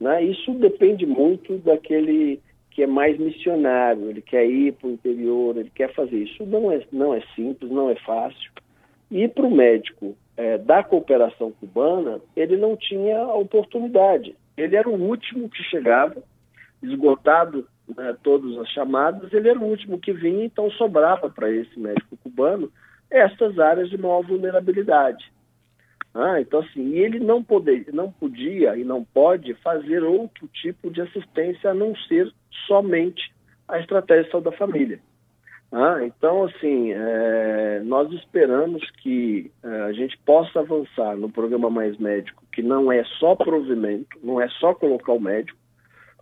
[0.00, 0.22] né?
[0.22, 2.40] Isso depende muito daquele
[2.70, 6.44] que é mais missionário, ele quer ir para o interior, ele quer fazer isso.
[6.44, 8.50] Não é, não é simples, não é fácil.
[9.10, 14.36] E para o médico é, da cooperação cubana, ele não tinha oportunidade.
[14.56, 16.22] Ele era o último que chegava,
[16.82, 17.66] esgotado
[17.96, 22.16] né, todas as chamadas, ele era o último que vinha, então sobrava para esse médico
[22.18, 22.70] cubano
[23.10, 25.32] estas áreas de maior vulnerabilidade.
[26.18, 31.02] Ah, então, assim, ele não, poder, não podia e não pode fazer outro tipo de
[31.02, 32.32] assistência a não ser
[32.66, 33.30] somente
[33.68, 34.98] a estratégia de saúde da família.
[35.70, 41.98] Ah, então, assim, é, nós esperamos que é, a gente possa avançar no programa Mais
[41.98, 45.58] Médico, que não é só provimento, não é só colocar o médico.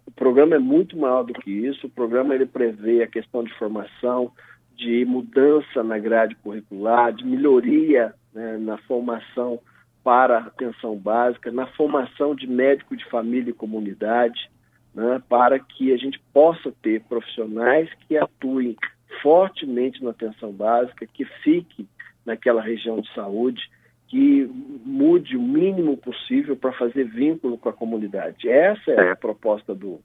[0.05, 1.87] O programa é muito maior do que isso.
[1.87, 4.33] O programa ele prevê a questão de formação,
[4.75, 9.61] de mudança na grade curricular, de melhoria né, na formação
[10.05, 14.51] para a atenção básica, na formação de médico de família e comunidade,
[14.95, 18.77] né, para que a gente possa ter profissionais que atuem
[19.23, 21.89] fortemente na atenção básica, que fique
[22.25, 23.63] naquela região de saúde,
[24.07, 24.49] que
[24.85, 28.49] mude o mínimo possível para fazer vínculo com a comunidade.
[28.49, 30.01] Essa é a proposta do,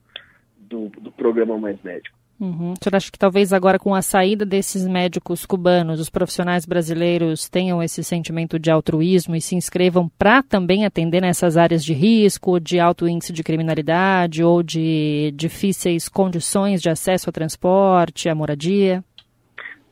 [0.58, 2.19] do, do programa Mais Médico.
[2.40, 2.72] Uhum.
[2.72, 7.50] O senhor acha que talvez agora com a saída desses médicos cubanos, os profissionais brasileiros
[7.50, 12.58] tenham esse sentimento de altruísmo e se inscrevam para também atender nessas áreas de risco,
[12.58, 19.04] de alto índice de criminalidade ou de difíceis condições de acesso ao transporte, à moradia?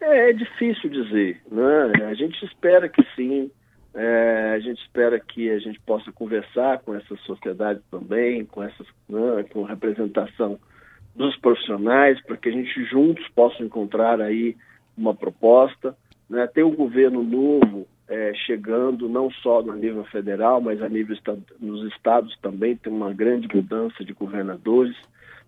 [0.00, 2.06] É, é difícil dizer, né?
[2.06, 3.50] A gente espera que sim,
[3.94, 8.86] é, a gente espera que a gente possa conversar com essa sociedade também, com essas,
[9.06, 10.58] né, com representação
[11.18, 14.56] dos profissionais, para que a gente juntos possa encontrar aí
[14.96, 15.94] uma proposta.
[16.30, 16.46] Né?
[16.46, 21.16] Tem um governo novo é, chegando, não só no nível federal, mas a nível
[21.60, 24.96] nos estados também, tem uma grande mudança de governadores.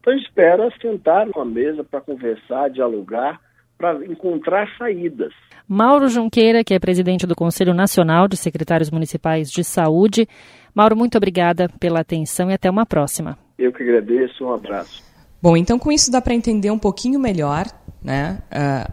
[0.00, 3.40] Então a gente espera sentar numa mesa para conversar, dialogar,
[3.78, 5.32] para encontrar saídas.
[5.68, 10.26] Mauro Junqueira, que é presidente do Conselho Nacional de Secretários Municipais de Saúde.
[10.74, 13.38] Mauro, muito obrigada pela atenção e até uma próxima.
[13.56, 15.09] Eu que agradeço, um abraço.
[15.42, 17.66] Bom, então com isso dá para entender um pouquinho melhor
[18.02, 18.92] né, uh,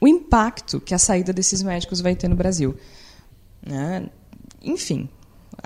[0.00, 2.76] o impacto que a saída desses médicos vai ter no Brasil.
[3.64, 4.08] Né?
[4.62, 5.08] Enfim,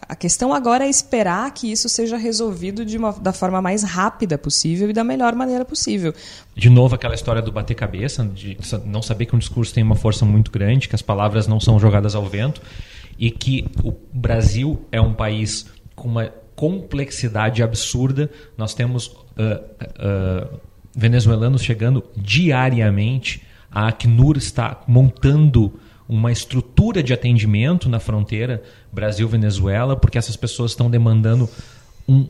[0.08, 4.38] a questão agora é esperar que isso seja resolvido de uma, da forma mais rápida
[4.38, 6.14] possível e da melhor maneira possível.
[6.54, 9.96] De novo, aquela história do bater cabeça, de não saber que um discurso tem uma
[9.96, 12.62] força muito grande, que as palavras não são jogadas ao vento
[13.18, 18.30] e que o Brasil é um país com uma complexidade absurda.
[18.56, 20.60] Nós temos uh, uh,
[20.94, 23.42] venezuelanos chegando diariamente.
[23.70, 25.78] A Acnur está montando
[26.08, 28.62] uma estrutura de atendimento na fronteira
[28.92, 31.48] Brasil-Venezuela, porque essas pessoas estão demandando
[32.08, 32.26] um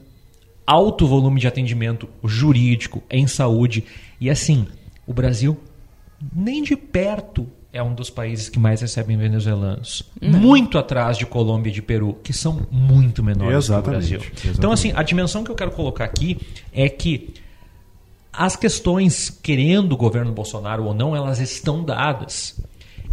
[0.67, 3.85] alto volume de atendimento jurídico em saúde.
[4.21, 4.67] E assim,
[5.07, 5.59] o Brasil
[6.35, 10.03] nem de perto é um dos países que mais recebem venezuelanos.
[10.21, 10.39] Não.
[10.39, 14.19] Muito atrás de Colômbia e de Peru, que são muito menores exatamente, que o Brasil.
[14.19, 14.59] Exatamente.
[14.59, 16.39] Então, assim, a dimensão que eu quero colocar aqui
[16.73, 17.35] é que
[18.33, 22.61] as questões, querendo o governo Bolsonaro ou não, elas estão dadas.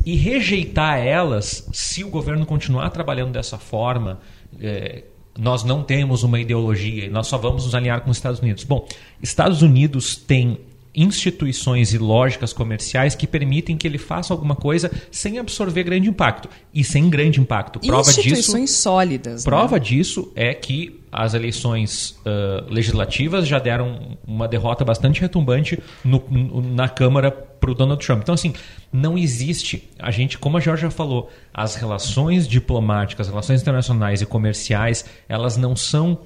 [0.05, 4.19] E rejeitar elas, se o governo continuar trabalhando dessa forma,
[4.59, 5.03] é,
[5.37, 8.63] nós não temos uma ideologia, nós só vamos nos alinhar com os Estados Unidos.
[8.63, 8.87] Bom,
[9.21, 10.59] Estados Unidos tem
[10.97, 16.49] instituições e lógicas comerciais que permitem que ele faça alguma coisa sem absorver grande impacto
[16.73, 17.79] e sem grande impacto.
[17.79, 19.43] Prova instituições disso, sólidas.
[19.43, 19.79] Prova né?
[19.79, 26.61] disso é que as eleições uh, legislativas já deram uma derrota bastante retumbante no, no,
[26.61, 28.21] na Câmara para o Donald Trump.
[28.23, 28.53] Então, assim,
[28.91, 29.87] não existe.
[29.99, 35.57] A gente, como a Georgia falou, as relações diplomáticas, as relações internacionais e comerciais, elas
[35.57, 36.19] não são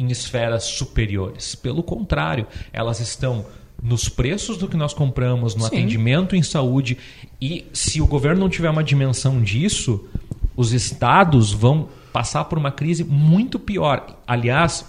[0.00, 1.54] em esferas superiores.
[1.54, 3.44] Pelo contrário, elas estão
[3.82, 5.66] nos preços do que nós compramos, no Sim.
[5.66, 6.98] atendimento em saúde.
[7.40, 10.08] E se o governo não tiver uma dimensão disso,
[10.56, 14.18] os estados vão passar por uma crise muito pior.
[14.26, 14.84] Aliás,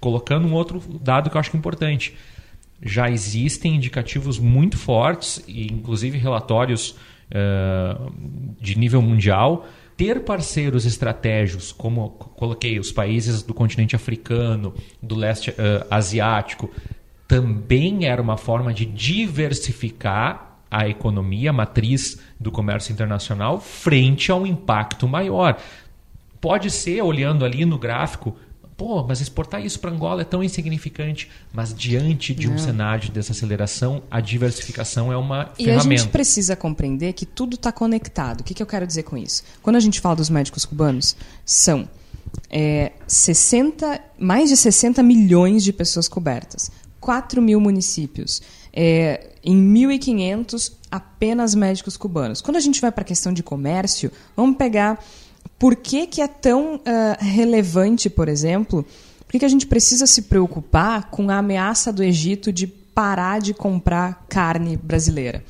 [0.00, 2.14] colocando um outro dado que eu acho importante,
[2.82, 6.90] já existem indicativos muito fortes, e inclusive relatórios
[7.30, 8.12] uh,
[8.60, 15.50] de nível mundial, ter parceiros estratégicos, como coloquei, os países do continente africano, do leste
[15.50, 16.70] uh, asiático,
[17.26, 24.36] também era uma forma de diversificar a economia, a matriz do comércio internacional, frente a
[24.36, 25.58] um impacto maior.
[26.40, 28.36] Pode ser, olhando ali no gráfico,
[28.76, 31.30] pô, mas exportar isso para Angola é tão insignificante.
[31.52, 32.58] Mas diante de um Não.
[32.58, 35.88] cenário de desaceleração, a diversificação é uma e ferramenta.
[35.88, 38.40] E a gente precisa compreender que tudo está conectado.
[38.40, 39.42] O que, que eu quero dizer com isso?
[39.62, 41.88] Quando a gente fala dos médicos cubanos, são
[42.50, 46.70] é, 60, mais de 60 milhões de pessoas cobertas,
[47.00, 48.42] 4 mil municípios.
[48.72, 52.42] É, em 1.500, apenas médicos cubanos.
[52.42, 55.02] Quando a gente vai para a questão de comércio, vamos pegar
[55.58, 56.80] por que, que é tão uh,
[57.18, 58.84] relevante, por exemplo,
[59.20, 63.40] por que, que a gente precisa se preocupar com a ameaça do Egito de parar
[63.40, 65.42] de comprar carne brasileira?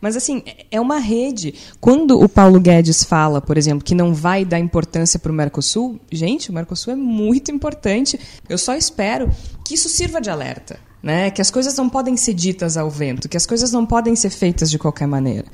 [0.00, 1.54] Mas, assim, é uma rede.
[1.80, 5.98] Quando o Paulo Guedes fala, por exemplo, que não vai dar importância para o Mercosul,
[6.10, 8.18] gente, o Mercosul é muito importante.
[8.48, 9.30] Eu só espero
[9.64, 10.78] que isso sirva de alerta.
[11.02, 11.30] Né?
[11.30, 14.30] Que as coisas não podem ser ditas ao vento, que as coisas não podem ser
[14.30, 15.46] feitas de qualquer maneira.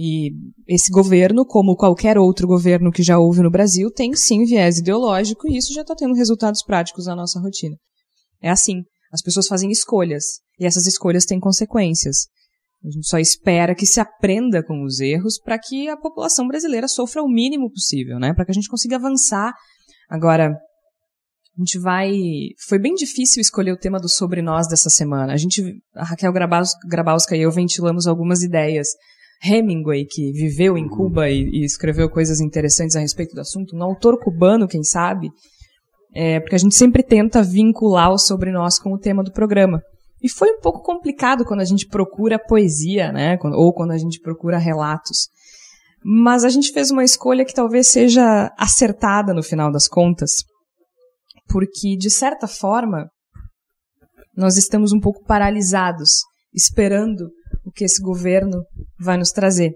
[0.00, 0.30] E
[0.68, 5.48] esse governo, como qualquer outro governo que já houve no Brasil, tem sim viés ideológico
[5.48, 7.76] e isso já está tendo resultados práticos na nossa rotina.
[8.40, 8.84] É assim.
[9.12, 10.24] As pessoas fazem escolhas
[10.60, 12.28] e essas escolhas têm consequências.
[12.84, 16.86] A gente só espera que se aprenda com os erros para que a população brasileira
[16.86, 18.32] sofra o mínimo possível, né?
[18.32, 19.52] Para que a gente consiga avançar.
[20.08, 22.12] Agora, a gente vai.
[22.68, 25.32] Foi bem difícil escolher o tema do sobre nós dessa semana.
[25.32, 25.60] A gente,
[25.92, 28.86] a Raquel Grabowska e eu ventilamos algumas ideias
[29.42, 33.82] Hemingway, que viveu em Cuba e, e, escreveu coisas interessantes a respeito do assunto, um
[33.82, 35.28] autor cubano, quem sabe,
[36.14, 39.80] é, porque a gente sempre tenta vincular o sobre nós com o tema do programa.
[40.22, 43.38] E foi um pouco complicado quando a gente procura poesia, né?
[43.54, 45.28] Ou quando a gente procura relatos.
[46.04, 50.44] Mas a gente fez uma escolha que talvez seja acertada no final das contas,
[51.48, 53.08] porque, de certa forma,
[54.36, 56.22] nós estamos um pouco paralisados,
[56.52, 57.30] esperando
[57.68, 58.64] o que esse governo
[58.98, 59.72] vai nos trazer.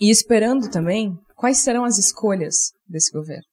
[0.00, 3.44] E esperando também quais serão as escolhas desse governo.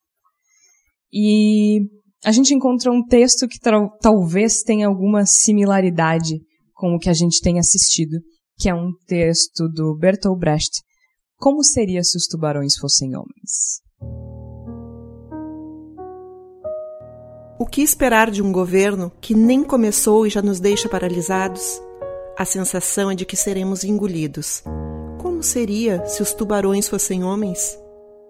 [1.11, 1.81] E
[2.23, 3.59] a gente encontrou um texto que
[4.01, 6.39] talvez tenha alguma similaridade
[6.73, 8.17] com o que a gente tem assistido,
[8.57, 10.81] que é um texto do Bertolt Brecht.
[11.37, 13.81] Como seria se os tubarões fossem homens?
[17.59, 21.81] O que esperar de um governo que nem começou e já nos deixa paralisados?
[22.39, 24.63] A sensação é de que seremos engolidos.
[25.17, 27.77] Como seria se os tubarões fossem homens?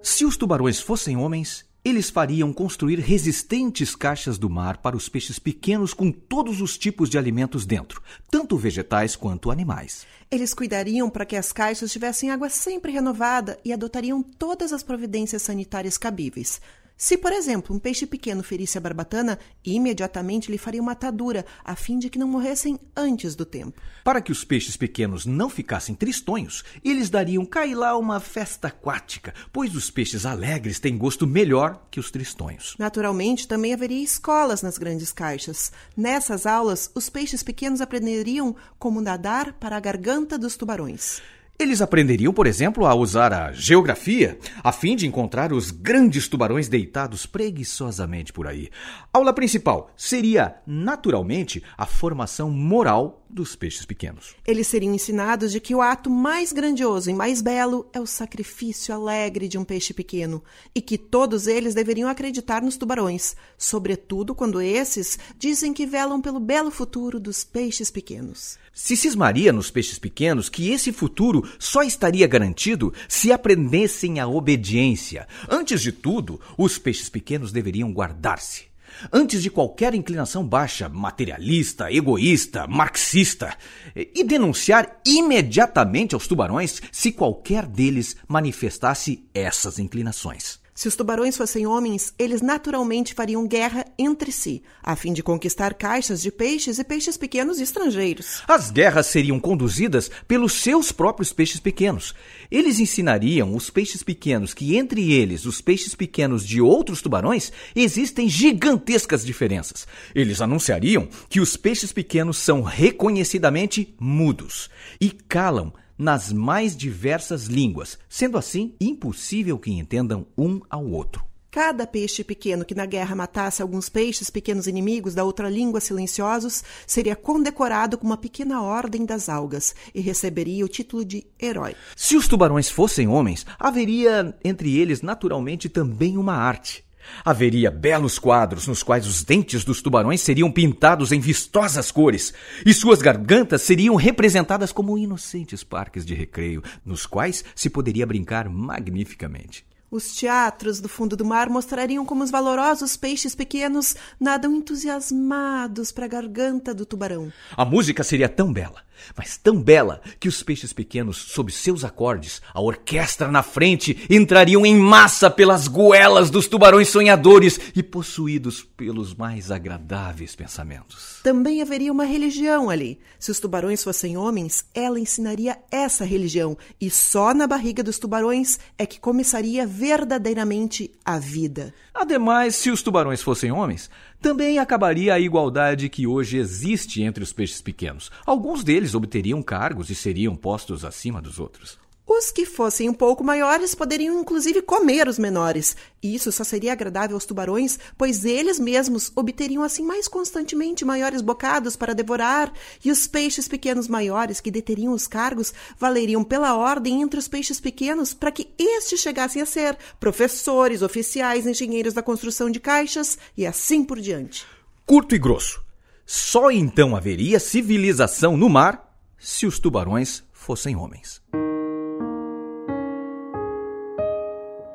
[0.01, 5.37] Se os tubarões fossem homens, eles fariam construir resistentes caixas do mar para os peixes
[5.37, 8.01] pequenos com todos os tipos de alimentos dentro,
[8.31, 10.07] tanto vegetais quanto animais.
[10.31, 15.43] Eles cuidariam para que as caixas tivessem água sempre renovada e adotariam todas as providências
[15.43, 16.59] sanitárias cabíveis,
[17.01, 21.73] se, por exemplo, um peixe pequeno ferisse a barbatana, imediatamente lhe faria uma atadura, a
[21.73, 23.81] fim de que não morressem antes do tempo.
[24.03, 29.75] Para que os peixes pequenos não ficassem tristonhos, eles dariam cailá uma festa aquática, pois
[29.75, 32.75] os peixes alegres têm gosto melhor que os tristonhos.
[32.77, 35.71] Naturalmente, também haveria escolas nas grandes caixas.
[35.95, 41.21] Nessas aulas, os peixes pequenos aprenderiam como nadar para a garganta dos tubarões.
[41.61, 46.69] Eles aprenderiam, por exemplo, a usar a geografia a fim de encontrar os grandes tubarões
[46.69, 48.69] deitados preguiçosamente por aí.
[49.11, 54.35] Aula principal seria, naturalmente, a formação moral dos peixes pequenos.
[54.45, 58.93] Eles seriam ensinados de que o ato mais grandioso e mais belo é o sacrifício
[58.93, 60.43] alegre de um peixe pequeno
[60.73, 66.39] e que todos eles deveriam acreditar nos tubarões, sobretudo quando esses dizem que velam pelo
[66.39, 68.57] belo futuro dos peixes pequenos.
[68.73, 75.27] Se cismaria nos peixes pequenos que esse futuro só estaria garantido se aprendessem a obediência.
[75.49, 78.68] Antes de tudo, os peixes pequenos deveriam guardar-se.
[79.11, 83.55] Antes de qualquer inclinação baixa, materialista, egoísta, marxista,
[83.95, 90.59] e denunciar imediatamente aos tubarões se qualquer deles manifestasse essas inclinações.
[90.79, 95.73] Se os tubarões fossem homens, eles naturalmente fariam guerra entre si, a fim de conquistar
[95.73, 98.41] caixas de peixes e peixes pequenos estrangeiros.
[98.47, 102.15] As guerras seriam conduzidas pelos seus próprios peixes pequenos.
[102.49, 108.29] Eles ensinariam os peixes pequenos que entre eles, os peixes pequenos de outros tubarões, existem
[108.29, 109.85] gigantescas diferenças.
[110.15, 114.69] Eles anunciariam que os peixes pequenos são reconhecidamente mudos
[115.01, 121.29] e calam nas mais diversas línguas, sendo assim impossível que entendam um ao outro.
[121.51, 126.63] Cada peixe pequeno que na guerra matasse alguns peixes pequenos inimigos da outra língua silenciosos
[126.85, 131.75] seria condecorado com uma pequena ordem das algas e receberia o título de herói.
[131.95, 136.87] Se os tubarões fossem homens, haveria entre eles naturalmente também uma arte.
[137.23, 142.33] Haveria belos quadros nos quais os dentes dos tubarões seriam pintados em vistosas cores
[142.65, 148.49] e suas gargantas seriam representadas como inocentes parques de recreio, nos quais se poderia brincar
[148.49, 149.69] magnificamente.
[149.91, 156.05] Os teatros do fundo do mar mostrariam como os valorosos peixes pequenos nadam entusiasmados para
[156.05, 157.33] a garganta do tubarão.
[157.57, 158.83] A música seria tão bela,
[159.15, 164.65] mas tão bela, que os peixes pequenos, sob seus acordes, a orquestra na frente, entrariam
[164.65, 171.19] em massa pelas goelas dos tubarões sonhadores e possuídos pelos mais agradáveis pensamentos.
[171.23, 172.99] Também haveria uma religião ali.
[173.19, 178.59] Se os tubarões fossem homens, ela ensinaria essa religião, e só na barriga dos tubarões
[178.77, 181.73] é que começaria verdadeiramente a vida.
[181.93, 183.89] Ademais, se os tubarões fossem homens,
[184.21, 188.11] também acabaria a igualdade que hoje existe entre os peixes pequenos.
[188.25, 191.78] Alguns deles obteriam cargos e seriam postos acima dos outros.
[192.11, 195.77] Os que fossem um pouco maiores poderiam inclusive comer os menores.
[196.01, 201.75] Isso só seria agradável aos tubarões, pois eles mesmos obteriam assim mais constantemente maiores bocados
[201.75, 202.51] para devorar,
[202.83, 207.59] e os peixes pequenos maiores que deteriam os cargos valeriam pela ordem entre os peixes
[207.59, 213.45] pequenos para que estes chegassem a ser professores, oficiais, engenheiros da construção de caixas e
[213.45, 214.47] assim por diante.
[214.83, 215.63] Curto e grosso.
[216.07, 221.21] Só então haveria civilização no mar se os tubarões fossem homens.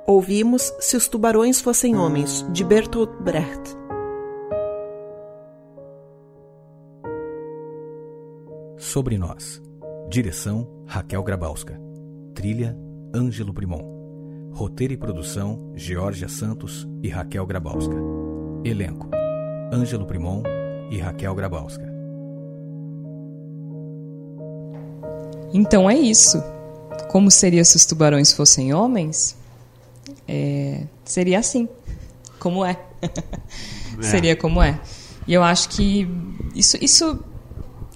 [0.06, 3.74] Ouvimos Se os Tubarões Fossem Homens, de Bertolt Brecht.
[8.76, 9.62] Sobre Nós.
[10.10, 11.81] Direção Raquel Grabowska.
[12.35, 12.76] Trilha
[13.16, 14.51] Ângelo Primon.
[14.52, 17.97] Roteiro e produção Georgia Santos e Raquel Grabowska.
[18.62, 19.09] Elenco
[19.72, 20.43] Ângelo Primon
[20.90, 21.90] e Raquel Grabowska.
[25.55, 26.43] Então é isso.
[27.09, 29.43] Como seria se os tubarões fossem homens?
[30.26, 31.68] É, seria assim.
[32.39, 32.78] Como é.
[33.02, 34.02] é.
[34.02, 34.81] seria como é.
[35.26, 36.09] E eu acho que
[36.55, 37.24] isso, isso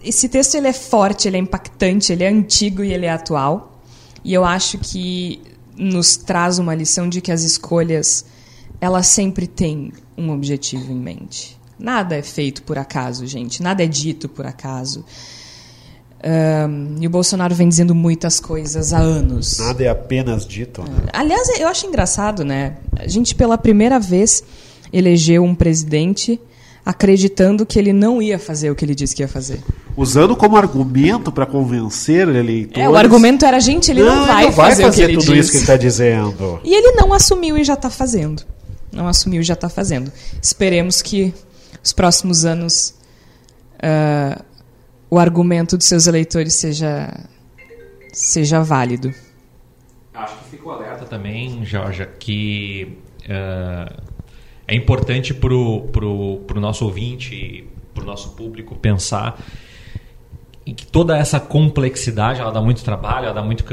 [0.02, 3.82] esse texto ele é forte, ele é impactante, ele é antigo e ele é atual.
[4.24, 5.42] E eu acho que
[5.76, 8.24] nos traz uma lição de que as escolhas
[8.80, 11.58] elas sempre têm um objetivo em mente.
[11.78, 13.62] Nada é feito por acaso, gente.
[13.62, 15.04] Nada é dito por acaso.
[16.24, 19.58] Um, e o Bolsonaro vem dizendo muitas coisas há anos.
[19.58, 20.82] Nada é apenas dito.
[20.82, 21.08] Né?
[21.12, 22.76] Aliás, eu acho engraçado, né?
[22.96, 24.42] A gente, pela primeira vez,
[24.92, 26.40] elegeu um presidente
[26.84, 29.60] acreditando que ele não ia fazer o que ele disse que ia fazer.
[29.96, 32.82] Usando como argumento para convencer eleitores.
[32.82, 35.18] É, o argumento era, gente, ele não, não vai, ele não vai fazer, fazer, tudo
[35.18, 35.38] disse.
[35.38, 36.60] isso que ele está dizendo.
[36.64, 38.42] E ele não assumiu e já está fazendo.
[38.90, 40.10] Não assumiu e já está fazendo.
[40.42, 41.34] Esperemos que
[41.84, 42.94] os próximos anos
[43.76, 44.42] uh,
[45.10, 47.12] o argumento dos seus eleitores seja,
[48.12, 49.12] seja válido.
[50.12, 54.02] Acho que ficou alerta também, Jorge, que uh,
[54.66, 59.40] é importante para o nosso ouvinte, para o nosso público pensar
[60.74, 63.64] que toda essa complexidade ela dá muito trabalho, ela, dá muito,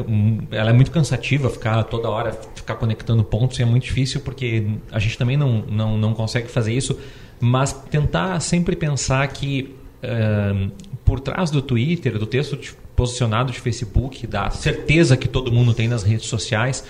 [0.52, 4.66] ela é muito cansativa ficar toda hora ficar conectando pontos e é muito difícil porque
[4.92, 6.98] a gente também não, não, não consegue fazer isso,
[7.40, 9.76] mas tentar sempre pensar que
[11.04, 15.74] por trás do Twitter, do texto de, posicionado de Facebook, da certeza que todo mundo
[15.74, 16.86] tem nas redes sociais,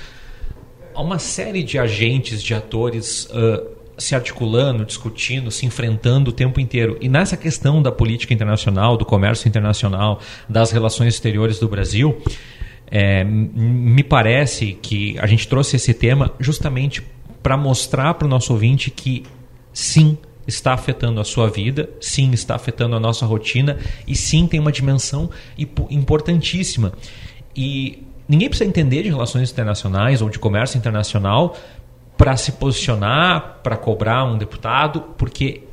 [0.93, 6.59] há uma série de agentes, de atores uh, se articulando, discutindo, se enfrentando o tempo
[6.59, 6.97] inteiro.
[7.01, 12.21] E nessa questão da política internacional, do comércio internacional, das relações exteriores do Brasil,
[12.87, 17.01] é, me parece que a gente trouxe esse tema justamente
[17.41, 19.23] para mostrar para o nosso ouvinte que
[19.73, 20.17] sim,
[20.47, 23.77] está afetando a sua vida, sim, está afetando a nossa rotina
[24.07, 25.29] e sim tem uma dimensão
[25.89, 26.93] importantíssima.
[27.55, 31.55] E ninguém precisa entender de relações internacionais ou de comércio internacional
[32.17, 35.63] para se posicionar, para cobrar um deputado, porque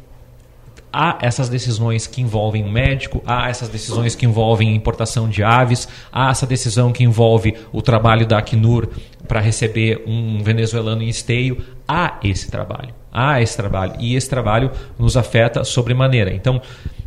[0.92, 5.88] há essas decisões que envolvem um médico, há essas decisões que envolvem importação de aves,
[6.12, 8.88] há essa decisão que envolve o trabalho da Acnur
[9.26, 14.70] para receber um venezuelano em esteio, há esse trabalho, há esse trabalho e esse trabalho
[14.98, 16.32] nos afeta sobremaneira.
[16.32, 16.60] Então,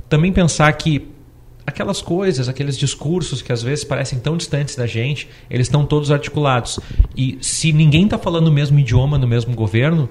[0.07, 1.15] também pensar que
[1.65, 6.11] aquelas coisas, aqueles discursos que às vezes parecem tão distantes da gente, eles estão todos
[6.11, 6.79] articulados.
[7.15, 10.07] E se ninguém está falando o mesmo idioma no mesmo governo,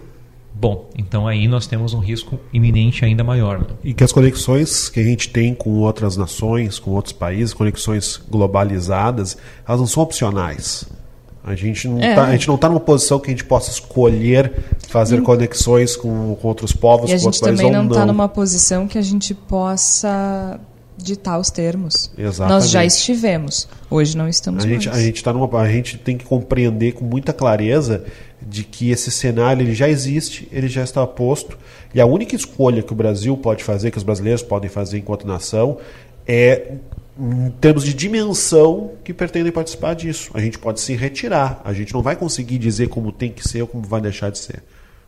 [0.53, 3.61] bom, então aí nós temos um risco iminente ainda maior.
[3.61, 3.67] Né?
[3.85, 8.21] E que as conexões que a gente tem com outras nações, com outros países, conexões
[8.29, 10.89] globalizadas, elas não são opcionais.
[11.47, 12.35] A gente não é.
[12.35, 17.11] está tá numa posição que a gente possa escolher fazer conexões com, com outros povos,
[17.11, 20.61] e a com gente também não está numa posição que a gente possa
[20.97, 22.13] ditar os termos.
[22.17, 22.63] Exatamente.
[22.63, 24.85] Nós já estivemos, hoje não estamos a mais.
[24.85, 28.05] Gente, a gente tá numa, a gente tem que compreender com muita clareza
[28.41, 31.59] de que esse cenário ele já existe, ele já está posto
[31.93, 35.27] e a única escolha que o Brasil pode fazer, que os brasileiros podem fazer enquanto
[35.27, 35.79] nação,
[36.25, 36.75] é
[37.19, 40.31] em termos de dimensão que pretendem participar disso.
[40.35, 43.63] A gente pode se retirar, a gente não vai conseguir dizer como tem que ser
[43.63, 44.63] ou como vai deixar de ser.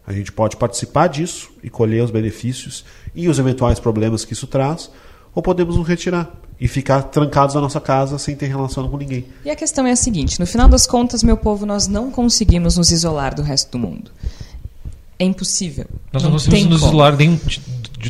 [0.07, 2.85] A gente pode participar disso e colher os benefícios
[3.15, 4.91] e os eventuais problemas que isso traz,
[5.35, 6.31] ou podemos nos retirar
[6.61, 9.27] e ficar trancados na nossa casa sem ter relação com ninguém.
[9.45, 12.77] E a questão é a seguinte: no final das contas, meu povo, nós não conseguimos
[12.77, 14.11] nos isolar do resto do mundo.
[15.19, 15.87] É impossível.
[16.13, 16.93] Nós não, não conseguimos nos como.
[16.93, 17.41] isolar nem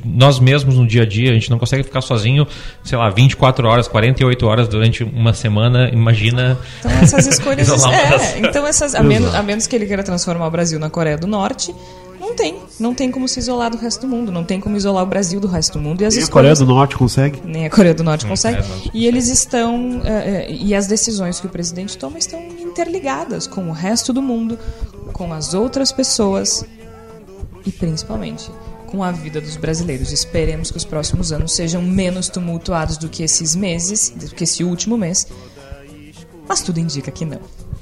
[0.01, 1.31] de, nós mesmos no dia a dia.
[1.31, 2.47] A gente não consegue ficar sozinho,
[2.85, 5.89] sei lá, 24 horas, 48 horas durante uma semana.
[5.93, 6.59] Imagina.
[6.79, 7.69] Então, essas escolhas.
[7.87, 11.17] é, então, essas, a, menos, a menos que ele queira transformar o Brasil na Coreia
[11.17, 11.75] do Norte,
[12.21, 12.57] não tem.
[12.79, 14.31] Não tem como se isolar do resto do mundo.
[14.31, 16.03] Não tem como isolar o Brasil do resto do mundo.
[16.03, 17.41] E as Nem a Coreia do Norte consegue.
[17.45, 18.63] Nem a Coreia do Norte consegue.
[18.93, 19.99] E eles estão.
[19.99, 20.03] Uh,
[20.49, 24.59] e as decisões que o presidente toma estão interligadas com o resto do mundo,
[25.13, 26.65] com as outras pessoas
[27.67, 28.51] e principalmente
[28.87, 30.13] com a vida dos brasileiros.
[30.13, 34.65] Esperemos que os próximos anos sejam menos tumultuados do que esses meses, do que esse
[34.65, 35.27] último mês.
[36.49, 37.41] Mas tudo indica que não.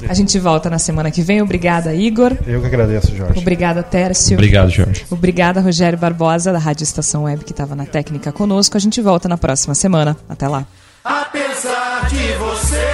[0.09, 1.40] A gente volta na semana que vem.
[1.40, 2.36] Obrigada, Igor.
[2.47, 3.39] Eu que agradeço, Jorge.
[3.39, 4.35] Obrigada, Tércio.
[4.35, 5.06] Obrigado, Jorge.
[5.10, 8.76] Obrigada, Rogério Barbosa, da Rádio Estação Web, que estava na técnica conosco.
[8.76, 10.16] A gente volta na próxima semana.
[10.28, 10.66] Até lá.
[11.05, 12.93] Apesar de você